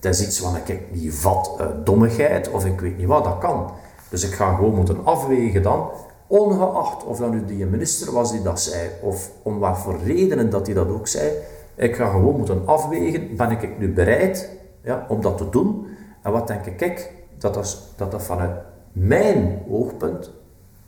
[0.00, 3.70] is iets wat ik niet vat, uh, dommigheid, of ik weet niet wat, dat kan.
[4.08, 5.90] Dus ik ga gewoon moeten afwegen dan,
[6.26, 10.50] ongeacht of dat nu die minister was die dat zei, of om wat voor redenen
[10.50, 11.30] dat hij dat ook zei,
[11.74, 14.50] ik ga gewoon moeten afwegen, ben ik nu bereid
[14.82, 15.86] ja, om dat te doen?
[16.22, 18.60] En wat denk ik, dat dat, dat, dat vanuit
[18.92, 20.30] mijn oogpunt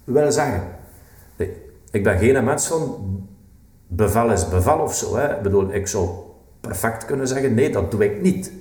[0.05, 0.63] wil zeggen.
[1.97, 2.97] Ik ben geen mens van
[3.87, 5.17] bevel is bevel of zo.
[5.17, 5.37] Hè.
[5.37, 6.09] Ik bedoel, ik zou
[6.61, 8.53] perfect kunnen zeggen, nee, dat doe ik niet.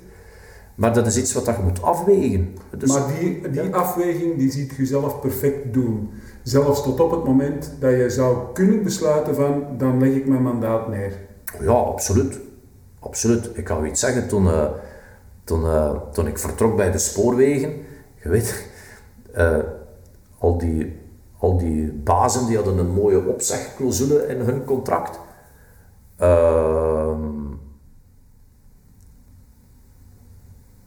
[0.74, 2.54] Maar dat is iets wat je moet afwegen.
[2.78, 6.10] Dus, maar die, die afweging die ziet je zelf perfect doen.
[6.42, 10.42] Zelfs tot op het moment dat je zou kunnen besluiten van, dan leg ik mijn
[10.42, 11.12] mandaat neer.
[11.60, 12.38] Ja, absoluut.
[13.00, 13.50] Absoluut.
[13.52, 14.68] Ik kan u iets zeggen, toen, uh,
[15.44, 17.72] toen, uh, toen ik vertrok bij de spoorwegen,
[18.22, 18.68] je weet,
[19.36, 19.58] uh,
[20.38, 20.96] al, die,
[21.38, 25.20] al die bazen die hadden een mooie opzegclausule in hun contract.
[26.16, 27.20] Ehm,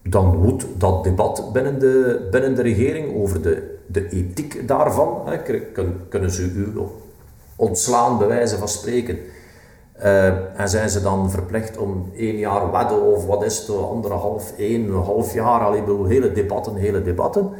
[0.02, 5.38] dan moet dat debat binnen de, binnen de regering over de, de ethiek daarvan, hè,
[6.08, 6.72] kunnen, ze u
[7.56, 9.18] ontslaan bij wijze van spreken.
[10.02, 14.52] Uh, en zijn ze dan verplicht om één jaar wedden of wat is het, anderhalf,
[14.56, 17.50] één, een half jaar, al hele debatten, hele debatten.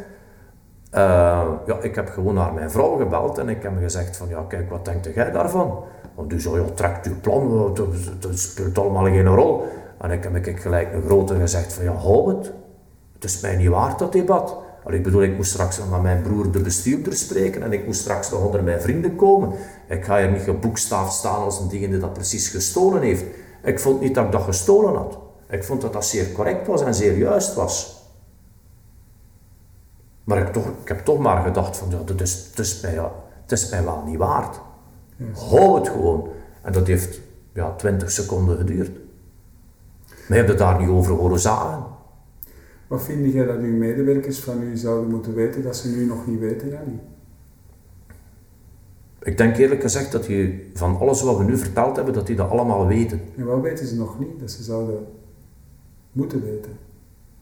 [0.94, 4.44] Uh, ja, ik heb gewoon naar mijn vrouw gebeld en ik heb gezegd van, ja
[4.48, 5.84] kijk, wat denkt jij daarvan?
[6.14, 7.74] Want die zei, ja, trekt uw plan,
[8.20, 9.64] dat, speelt allemaal geen rol.
[10.00, 12.52] En ik heb ik gelijk een grote gezegd van, ja, hou het.
[13.14, 14.56] Het is mij niet waard, dat debat.
[14.84, 18.00] Allee, ik bedoel, ik moest straks met mijn broer de bestuurder spreken en ik moest
[18.00, 19.52] straks nog onder mijn vrienden komen.
[19.88, 23.24] Ik ga hier niet geboekstaafd staan als een die dat precies gestolen heeft.
[23.62, 25.18] Ik vond niet dat ik dat gestolen had.
[25.50, 27.99] Ik vond dat dat zeer correct was en zeer juist was.
[30.24, 32.94] Maar ik, toch, ik heb toch maar gedacht van, ja, dat is, het, is mij,
[32.94, 33.12] ja,
[33.42, 34.60] het is mij wel niet waard.
[35.34, 36.28] Hou het gewoon.
[36.62, 37.20] En dat heeft
[37.52, 38.90] ja, 20 seconden geduurd.
[40.06, 41.84] Maar je hebt het daar niet over horen zagen.
[42.86, 46.26] Wat vind jij dat uw medewerkers van u zouden moeten weten dat ze nu nog
[46.26, 46.98] niet weten, Jannie?
[49.22, 52.36] Ik denk eerlijk gezegd dat je van alles wat we nu verteld hebben, dat die
[52.36, 53.20] dat allemaal weten.
[53.36, 55.06] En wat weten ze nog niet dat ze zouden
[56.12, 56.78] moeten weten?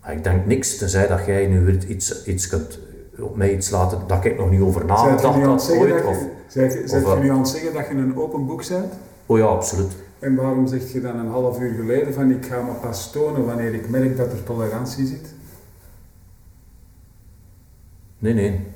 [0.06, 2.78] Ik denk niks, tenzij dat jij nu weer iets, iets kunt
[3.18, 6.04] op mij iets laten dat ik nog niet over nagedacht had ooit.
[6.04, 6.18] Of,
[6.52, 8.92] je eh, nu aan het zeggen dat je een open boek bent?
[9.26, 9.92] Oh ja, absoluut.
[10.18, 13.46] En waarom zeg je dan een half uur geleden van ik ga me pas tonen
[13.46, 15.34] wanneer ik merk dat er tolerantie zit?
[18.18, 18.66] Nee, nee.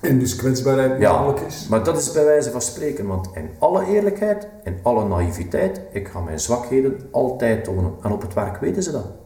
[0.00, 1.66] En dus kwetsbaarheid ja, is?
[1.68, 6.08] maar dat is bij wijze van spreken, want in alle eerlijkheid, in alle naïviteit, ik
[6.08, 7.92] ga mijn zwakheden altijd tonen.
[8.02, 9.23] En op het werk weten ze dat.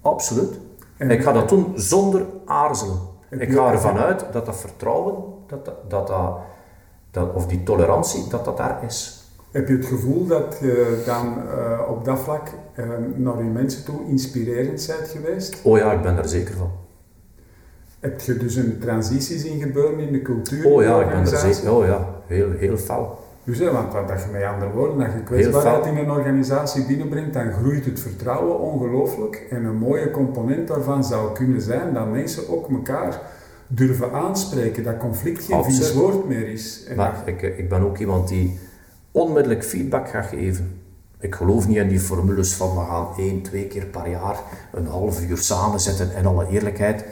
[0.00, 0.58] Absoluut.
[0.96, 2.98] En ik ga dat doen zonder aarzelen.
[3.28, 5.14] Ik ga ervan uit dat dat vertrouwen,
[5.46, 6.12] dat, dat, dat,
[7.10, 9.24] dat, of die tolerantie, dat dat daar is.
[9.50, 12.86] Heb je het gevoel dat je dan uh, op dat vlak uh,
[13.16, 15.60] naar je mensen toe inspirerend bent geweest?
[15.62, 16.70] Oh ja, ik ben er zeker van.
[18.00, 20.66] Heb je dus een transitie zien gebeuren in de cultuur?
[20.66, 21.72] Oh ja, ik ben er zeker.
[21.72, 23.18] Oh ja, heel, heel fel.
[23.44, 27.34] Dus hè, want dat je met andere woorden, dat je kwetsbaarheid in een organisatie binnenbrengt,
[27.34, 29.46] dan groeit het vertrouwen ongelooflijk.
[29.50, 33.20] En een mooie component daarvan zou kunnen zijn dat mensen ook elkaar
[33.66, 36.84] durven aanspreken, dat conflict geen vies woord meer is.
[36.84, 38.58] En maar ik, ik ben ook iemand die
[39.10, 40.80] onmiddellijk feedback gaat geven.
[41.20, 44.36] Ik geloof niet in die formules van we gaan één, twee keer per jaar
[44.72, 46.14] een half uur samen zitten.
[46.14, 47.04] En alle eerlijkheid,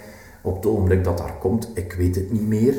[0.43, 2.74] op het ogenblik dat daar komt, ik weet het niet meer.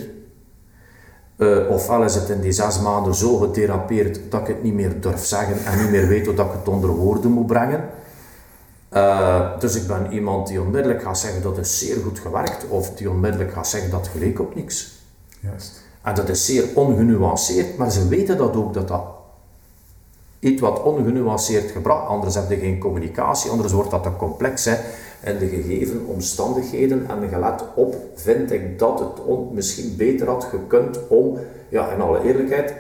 [1.39, 5.01] Uh, ofwel is het in die zes maanden zo getherapeerd dat ik het niet meer
[5.01, 7.89] durf zeggen en niet meer weet hoe dat ik het onder woorden moet brengen.
[8.93, 12.93] Uh, dus ik ben iemand die onmiddellijk gaat zeggen dat is zeer goed gewerkt, of
[12.95, 15.03] die onmiddellijk gaat zeggen dat geleek op niks.
[15.39, 15.81] Juist.
[16.01, 19.03] En dat is zeer ongenuanceerd, maar ze weten dat ook dat dat
[20.39, 22.07] iets wat ongenuanceerd gebracht.
[22.07, 24.65] Anders heb je geen communicatie, anders wordt dat te complex.
[24.65, 24.75] Hè.
[25.23, 31.07] En de gegeven omstandigheden en gelet op, vind ik dat het misschien beter had gekund
[31.07, 31.37] om,
[31.69, 32.73] ja, in alle eerlijkheid,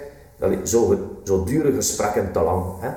[0.63, 2.65] zo, zo dure gesprekken te lang.
[2.79, 2.89] Hè.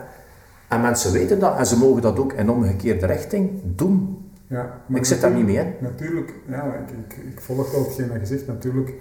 [0.68, 4.16] En mensen weten dat en ze mogen dat ook in omgekeerde richting doen.
[4.46, 5.56] Ja, ik zit daar niet mee.
[5.56, 5.74] Hè?
[5.80, 8.46] Natuurlijk, ja, ik, ik, ik volg wel hetgeen dat je zegt.
[8.46, 8.92] Natuurlijk,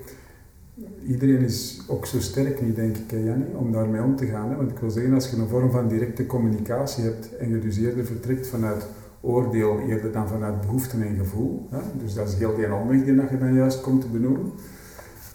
[1.07, 4.49] iedereen is ook zo sterk niet, denk ik, Jannie, om daarmee om te gaan.
[4.49, 4.55] Hè?
[4.55, 7.77] Want ik wil zeggen, als je een vorm van directe communicatie hebt en je dus
[7.77, 8.85] eerder vertrekt vanuit
[9.21, 11.79] oordeel, eerder dan vanuit behoeften en gevoel, hè?
[11.93, 14.51] dus dat is heel die omweg die je dan juist komt te benoemen,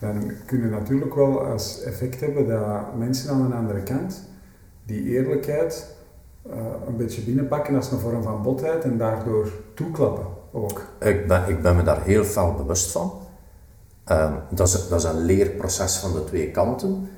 [0.01, 4.23] dan kun je natuurlijk wel als effect hebben dat mensen aan de andere kant
[4.85, 5.97] die eerlijkheid
[6.47, 6.55] uh,
[6.87, 10.83] een beetje binnenpakken als een vorm van botheid en daardoor toeklappen ook.
[11.01, 13.13] Ik ben, ik ben me daar heel fel bewust van.
[14.13, 17.09] Um, dat, is, dat is een leerproces van de twee kanten.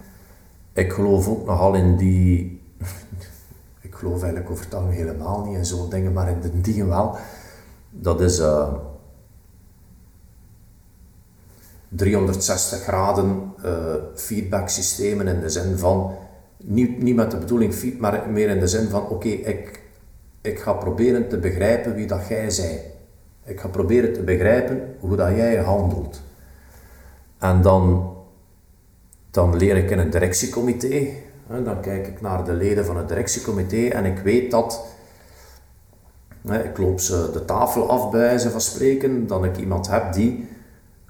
[0.73, 2.63] Ik geloof ook nogal in die.
[3.99, 7.17] Geloof eigenlijk over het helemaal niet in zo'n dingen, maar in de dingen wel.
[7.91, 8.39] Dat is.
[8.39, 8.73] Uh,
[11.89, 16.15] 360 graden uh, feedback systemen in de zin van
[16.65, 19.81] niet, niet met de bedoeling, maar meer in de zin van: oké, ik,
[20.41, 22.93] ik ga proberen te begrijpen wie dat jij zij.
[23.45, 26.21] Ik ga proberen te begrijpen hoe dat jij handelt.
[27.39, 28.13] En dan,
[29.31, 31.09] dan leer ik in een directiecomité.
[31.49, 34.85] Dan kijk ik naar de leden van het directiecomité en ik weet dat.
[36.43, 40.49] Ik loop ze de tafel af bij wijze van spreken, dat ik iemand heb die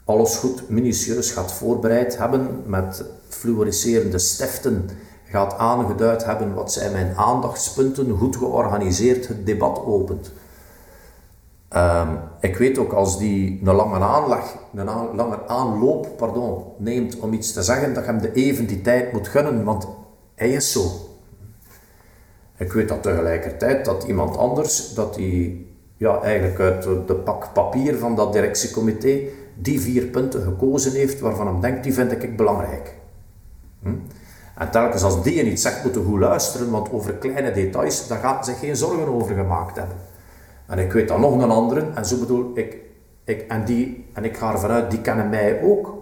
[0.04, 4.90] alles goed minutieus gaat voorbereid hebben met fluoriserende stiften
[5.24, 10.32] gaat aangeduid hebben wat zijn mijn aandachtspunten, goed georganiseerd het debat opent.
[11.68, 12.08] Ehm,
[12.40, 17.52] ik weet ook als die een lange aanleg, een lange aanloop pardon, neemt om iets
[17.52, 19.86] te zeggen, dat je hem de even die tijd moet gunnen, want
[20.38, 20.90] hij is zo.
[22.56, 25.66] Ik weet dat tegelijkertijd dat iemand anders, dat die
[25.96, 29.20] ja, eigenlijk uit de pak papier van dat directiecomité,
[29.54, 32.94] die vier punten gekozen heeft waarvan hem denkt, die vind ik belangrijk.
[33.82, 33.94] Hm?
[34.54, 38.46] En telkens als die iets zegt, moeten goed luisteren, want over kleine details, daar gaat
[38.46, 39.96] zich geen zorgen over gemaakt hebben.
[40.66, 42.76] En ik weet dan nog een andere, en zo bedoel ik,
[43.24, 45.96] ik en, die, en ik ga ervan uit, die kennen mij ook.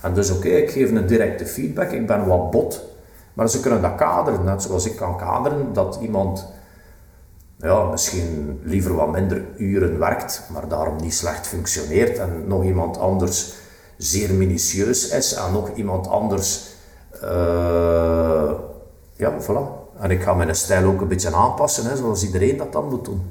[0.00, 2.93] En dus oké, ik geef een directe feedback, ik ben wat bot,
[3.34, 6.46] maar ze kunnen dat kaderen, net zoals ik kan kaderen dat iemand
[7.56, 12.98] ja, misschien liever wat minder uren werkt, maar daarom niet slecht functioneert en nog iemand
[12.98, 13.54] anders
[13.96, 16.72] zeer minutieus is en nog iemand anders
[17.22, 18.52] uh,
[19.16, 19.82] ja, voilà.
[20.00, 23.04] En ik ga mijn stijl ook een beetje aanpassen, hè, zoals iedereen dat dan moet
[23.04, 23.22] doen.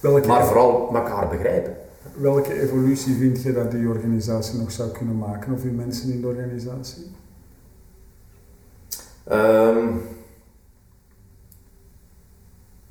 [0.00, 1.76] Welke maar vooral elkaar begrijpen.
[2.16, 6.20] Welke evolutie vind je dat die organisatie nog zou kunnen maken, of die mensen in
[6.20, 7.12] de organisatie?
[9.32, 10.02] Um,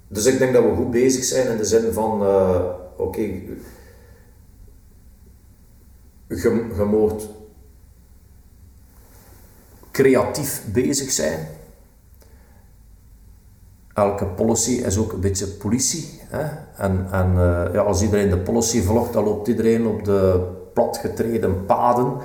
[0.07, 2.61] dus ik denk dat we goed bezig zijn in de zin van, uh,
[2.97, 3.23] oké, okay,
[6.27, 7.17] je, je
[9.91, 11.47] creatief bezig zijn.
[13.93, 16.21] Elke policy is ook een beetje politie.
[16.27, 16.43] Hè?
[16.77, 21.65] En, en uh, ja, als iedereen de policy volgt, dan loopt iedereen op de platgetreden
[21.65, 22.17] paden.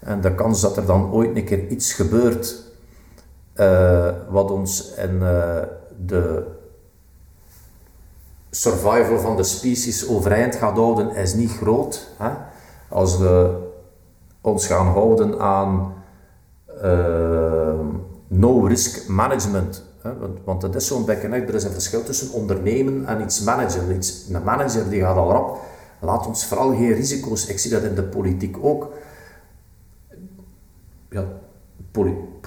[0.00, 2.65] En de kans dat er dan ooit een keer iets gebeurt
[3.56, 5.62] uh, wat ons in uh,
[6.06, 6.46] de
[8.50, 12.08] survival van de species overeind gaat houden, is niet groot.
[12.16, 12.30] Hè?
[12.88, 13.56] Als we
[14.40, 15.94] ons gaan houden aan
[16.82, 17.86] Ehm,
[18.28, 19.84] no-risk management.
[20.02, 23.96] Want, want dat is zo'n bekken, er is een verschil tussen ondernemen en iets managen.
[23.96, 25.58] Iets, een manager die gaat al rap,
[26.00, 27.46] laat ons vooral geen risico's.
[27.46, 28.92] Ik zie dat in de politiek ook.
[31.10, 31.24] Ja,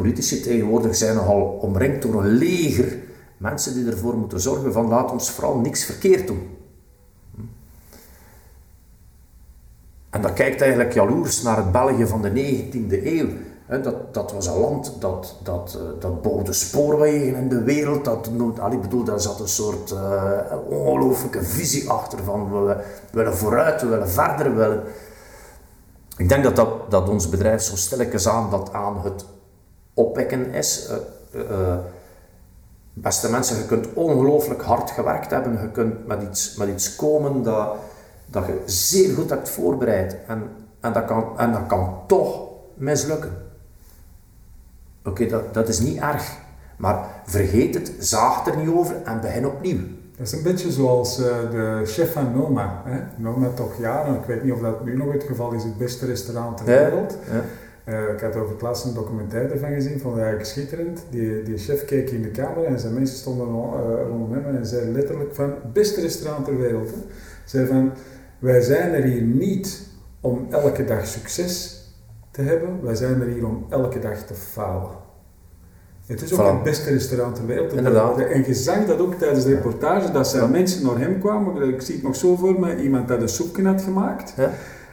[0.01, 2.97] politici tegenwoordig zijn nogal omringd door een leger
[3.37, 6.57] mensen die ervoor moeten zorgen van laat ons vooral niks verkeerd doen.
[10.09, 13.27] En dat kijkt eigenlijk jaloers naar het België van de 19e eeuw
[13.77, 18.05] dat, dat was een land dat, dat, uh, dat bouwde spoorwegen in de wereld.
[18.05, 18.29] Dat,
[18.71, 22.75] ik bedoel, daar zat een soort uh, ongelooflijke visie achter van we,
[23.11, 24.49] willen vooruit, we willen verder.
[24.49, 24.83] We willen...
[26.17, 29.25] Ik denk dat, dat, dat ons bedrijf zo stilletjes aan dat aan het
[29.99, 30.89] opwekken is.
[31.31, 31.77] Uh,
[32.93, 35.61] beste mensen, je kunt ongelooflijk hard gewerkt hebben.
[35.61, 37.75] Je kunt met iets, met iets komen dat,
[38.25, 40.15] dat je zeer goed hebt voorbereid.
[40.27, 43.31] En, en, dat kan, en dat kan toch mislukken.
[45.03, 46.37] Oké, dat, dat is niet erg.
[46.77, 49.79] Maar vergeet het, zaag er niet over en begin opnieuw.
[50.17, 52.81] Dat is een beetje zoals uh, de chef van Noma.
[52.85, 52.99] Hè?
[53.15, 56.05] Noma toch jaren, ik weet niet of dat nu nog het geval is, het beste
[56.05, 57.17] restaurant ter wereld.
[57.31, 57.41] Ja.
[57.89, 61.05] Uh, ik had over het laatst een documentaire ervan gezien, vond het eigenlijk schitterend.
[61.09, 63.47] Die, die chef keek in de kamer en zijn mensen stonden
[64.07, 66.89] rondom hem en zei letterlijk van, beste restaurant ter wereld.
[66.89, 66.97] Hè.
[67.45, 67.91] Zei van,
[68.39, 69.81] wij zijn er hier niet
[70.21, 71.83] om elke dag succes
[72.31, 75.07] te hebben, wij zijn er hier om elke dag te falen.
[76.05, 77.73] Het is ook het beste restaurant ter wereld.
[77.73, 78.19] Inderdaad.
[78.19, 81.73] En je zag dat ook tijdens de reportage, dat zijn mensen naar hem kwamen.
[81.73, 84.33] Ik zie het nog zo voor me, iemand dat een soepje had gemaakt.
[84.37, 84.51] Ja.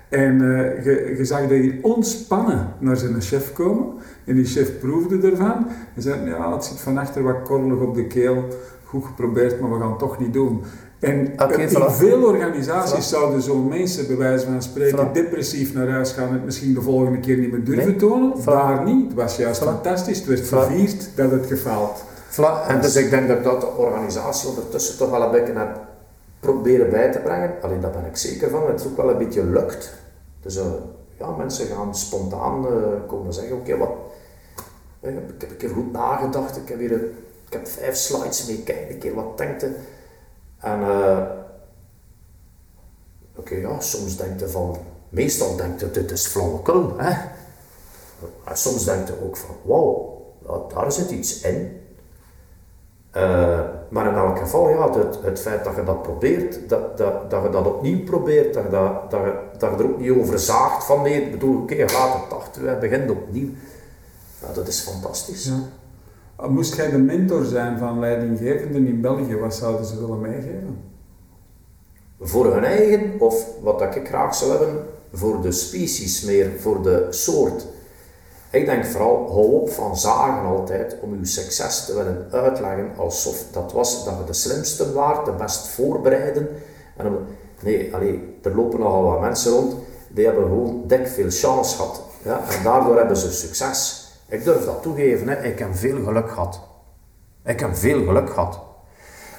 [0.09, 3.87] En uh, je, je, zag dat hij ontspannen naar zijn chef komen.
[4.25, 5.67] En die chef proefde ervan.
[5.95, 8.45] En zei, ja, het zit van achter wat korrelig op de keel.
[8.85, 10.63] Goed geprobeerd, maar we gaan het toch niet doen.
[11.01, 11.91] En okay, in voilà.
[11.91, 13.09] veel organisaties Voilà.
[13.09, 15.13] zouden zo'n mensen, bij wijze van spreken, Voilà.
[15.13, 17.97] depressief naar huis gaan en het misschien de volgende keer niet meer durven Nee.
[17.97, 18.33] tonen.
[18.45, 19.05] Daar niet.
[19.07, 20.19] Het was juist fantastisch.
[20.19, 22.05] Het werd vervierd dat het gefaald.
[22.69, 25.81] En dus ik denk dat dat de organisatie ondertussen toch wel een beetje heb
[26.41, 27.63] proberen bij te brengen.
[27.63, 29.93] Alleen daar ben ik zeker van, het ook wel een beetje lukt.
[30.41, 30.65] Dus eh,
[31.19, 32.73] ja, mensen gaan spontaan eh,
[33.07, 33.91] komen zeggen, oké, wat...
[35.01, 37.15] eh, ik heb een keer goed nagedacht, ik heb een-
[37.47, 39.63] ik heb vijf slides mee, kijk een keer wat denkt.
[40.59, 41.23] En eh,
[43.37, 44.77] oké, ja, soms denkt je van,
[45.09, 47.15] meestal denkt je, dit is flauwekul, hè.
[48.45, 50.23] Maar soms denkt je ook van, wauw,
[50.75, 51.76] daar zit iets in.
[53.17, 57.31] Eh, maar in elk geval, ja, het, het feit dat je dat probeert, dat, dat,
[57.31, 60.11] dat je dat opnieuw probeert, dat je, dat, dat, je, dat je er ook niet
[60.11, 63.49] over zaagt van nee, ik bedoel, oké, je laat het achter, je begint opnieuw.
[64.41, 65.45] Ja, dat is fantastisch.
[65.45, 65.59] Ja.
[66.37, 70.79] Ah, Moest jij de mentor zijn van leidinggevenden in België, wat zouden ze willen meegeven?
[72.21, 76.83] Voor hun eigen, of wat dat ik graag zou hebben, voor de species meer, voor
[76.83, 77.67] de soort.
[78.51, 83.45] Ik denk vooral, hou op van zagen altijd om uw succes te willen uitleggen alsof
[83.51, 86.49] dat was dat je de slimste waart, de best voorbereiden.
[87.63, 89.75] Nee, allee, er lopen nogal wat mensen rond,
[90.09, 92.03] die hebben gewoon dik veel chance gehad.
[92.23, 92.41] Ja?
[92.51, 94.11] En daardoor hebben ze succes.
[94.29, 95.43] Ik durf dat toegeven, hè.
[95.43, 96.61] ik heb veel geluk gehad.
[97.45, 98.61] Ik heb veel geluk gehad.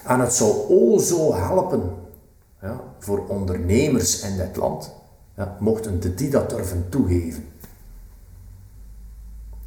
[0.03, 1.91] En het zou o zo helpen
[2.61, 4.95] ja, voor ondernemers in dit land,
[5.35, 7.46] ja, mochten de die dat durven toegeven.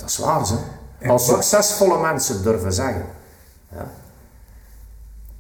[0.01, 0.57] Dat is waar, ze.
[1.07, 3.07] Als succesvolle mensen durven zeggen.
[3.69, 3.87] Ja,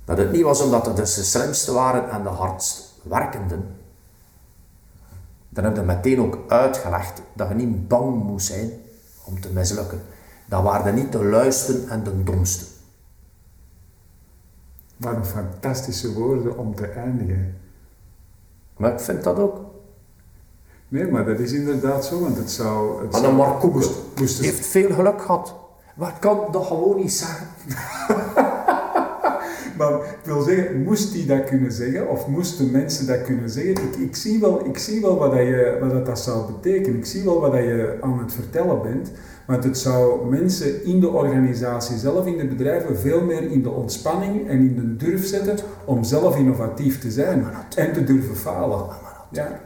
[0.05, 3.77] dat het niet was omdat het dus de slimste waren en de hardst werkenden.
[5.49, 8.71] Dan heb je meteen ook uitgelegd dat je niet bang moest zijn
[9.25, 10.03] om te mislukken.
[10.47, 12.67] Dat waren niet de luisten en de domsten.
[14.97, 17.61] Wat een fantastische woorden om te eindigen.
[18.77, 19.61] Maar ik vind dat ook.
[20.91, 23.03] Nee, maar dat is inderdaad zo, want het zou...
[23.03, 25.55] Het Maar Koeken moest, moest het- heeft veel geluk gehad.
[25.95, 27.47] Maar kan dat gewoon niet zeggen.
[29.79, 33.75] Maar ik wil zeggen, moest die dat kunnen zeggen, of moesten mensen dat kunnen zeggen?
[33.75, 36.99] Ik, ik zie wel, ik zie wel wat, dat je, wat dat, dat zou betekenen.
[36.99, 39.11] Ik zie wel wat dat je aan het vertellen bent.
[39.47, 43.71] Want het zou mensen in de organisatie zelf, in de bedrijven, veel meer in de
[43.71, 47.45] ontspanning en in de durf zetten om zelf innovatief te zijn
[47.77, 48.85] en te durven falen.
[49.31, 49.61] Ja.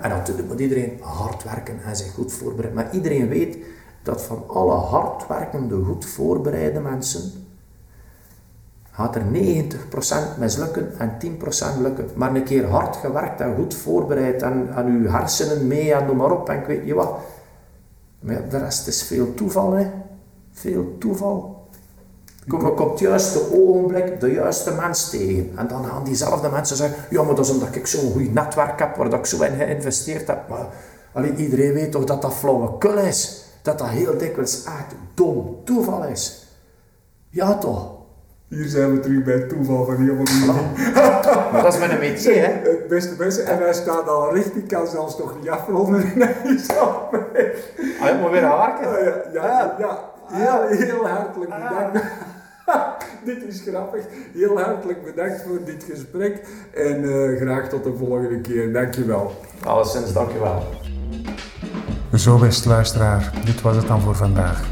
[0.00, 2.74] En natuurlijk moet iedereen hard werken en zich goed voorbereiden.
[2.74, 3.58] Maar iedereen weet
[4.02, 7.32] dat van alle hardwerkende, goed voorbereide mensen,
[8.90, 9.22] gaat er
[10.36, 11.18] 90% mislukken en
[11.76, 12.08] 10% lukken.
[12.14, 16.16] Maar een keer hard gewerkt en goed voorbereid en, en uw hersenen mee en noem
[16.16, 17.18] maar op en ik weet niet wat.
[18.20, 19.90] Maar de rest is veel toeval, hè.
[20.52, 21.57] Veel toeval.
[22.48, 25.52] Kom ik op het juiste ogenblik de juiste mens tegen.
[25.56, 28.78] En dan gaan diezelfde mensen zeggen, ja, maar dat is omdat ik zo'n goed netwerk
[28.78, 30.48] heb, waar dat ik zo in geïnvesteerd heb.
[30.48, 30.66] Maar
[31.12, 33.44] allee, iedereen weet toch dat dat flauwekul is.
[33.62, 36.46] Dat dat heel dikwijls echt dom toeval is.
[37.30, 37.96] Ja toch?
[38.48, 40.46] Hier zijn we terug bij het toeval van helemaal niet.
[41.52, 42.70] Maar dat is mijn métier, hè.
[42.70, 46.20] Het beste mensen, en hij staat al recht, ik kan zelfs nog niet afronden en
[46.20, 47.54] hij.
[48.00, 48.90] Ah, je moet weer gaan werken.
[49.32, 50.66] Ja, ja, ja, ja.
[50.68, 52.00] Heel, heel hartelijk bedankt.
[53.24, 54.04] dit is grappig.
[54.34, 58.72] Heel hartelijk bedankt voor dit gesprek en eh, graag tot de volgende keer.
[58.72, 59.40] Dankjewel.
[59.64, 60.62] Alleszins, dankjewel.
[62.14, 64.66] Zo, beste luisteraar, dit was het dan voor vandaag.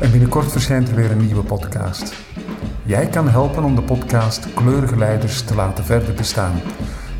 [0.00, 2.14] En binnenkort verschijnt er weer een nieuwe podcast.
[2.82, 6.60] Jij kan helpen om de podcast Kleurige Leiders te laten verder bestaan.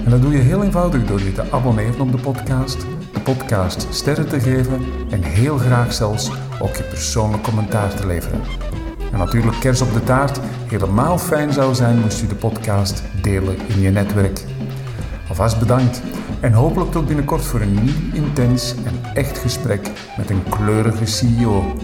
[0.05, 2.81] En dat doe je heel eenvoudig door je te abonneren op de podcast,
[3.13, 6.31] de podcast sterren te geven en heel graag zelfs
[6.61, 8.66] ook je persoonlijk commentaar te leveren.
[9.13, 13.57] En natuurlijk kers op de taart, helemaal fijn zou zijn moest u de podcast delen
[13.67, 14.45] in je netwerk.
[15.29, 16.03] Alvast bedankt
[16.41, 21.77] en hopelijk tot binnenkort voor een nieuw, intens en echt gesprek met een kleurige CEO.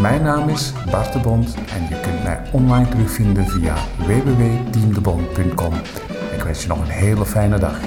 [0.00, 5.74] Mijn naam is Bart de Bond en je kunt mij online terugvinden via www.teamdebond.com.
[6.36, 7.78] Ik wens je nog een hele fijne dag.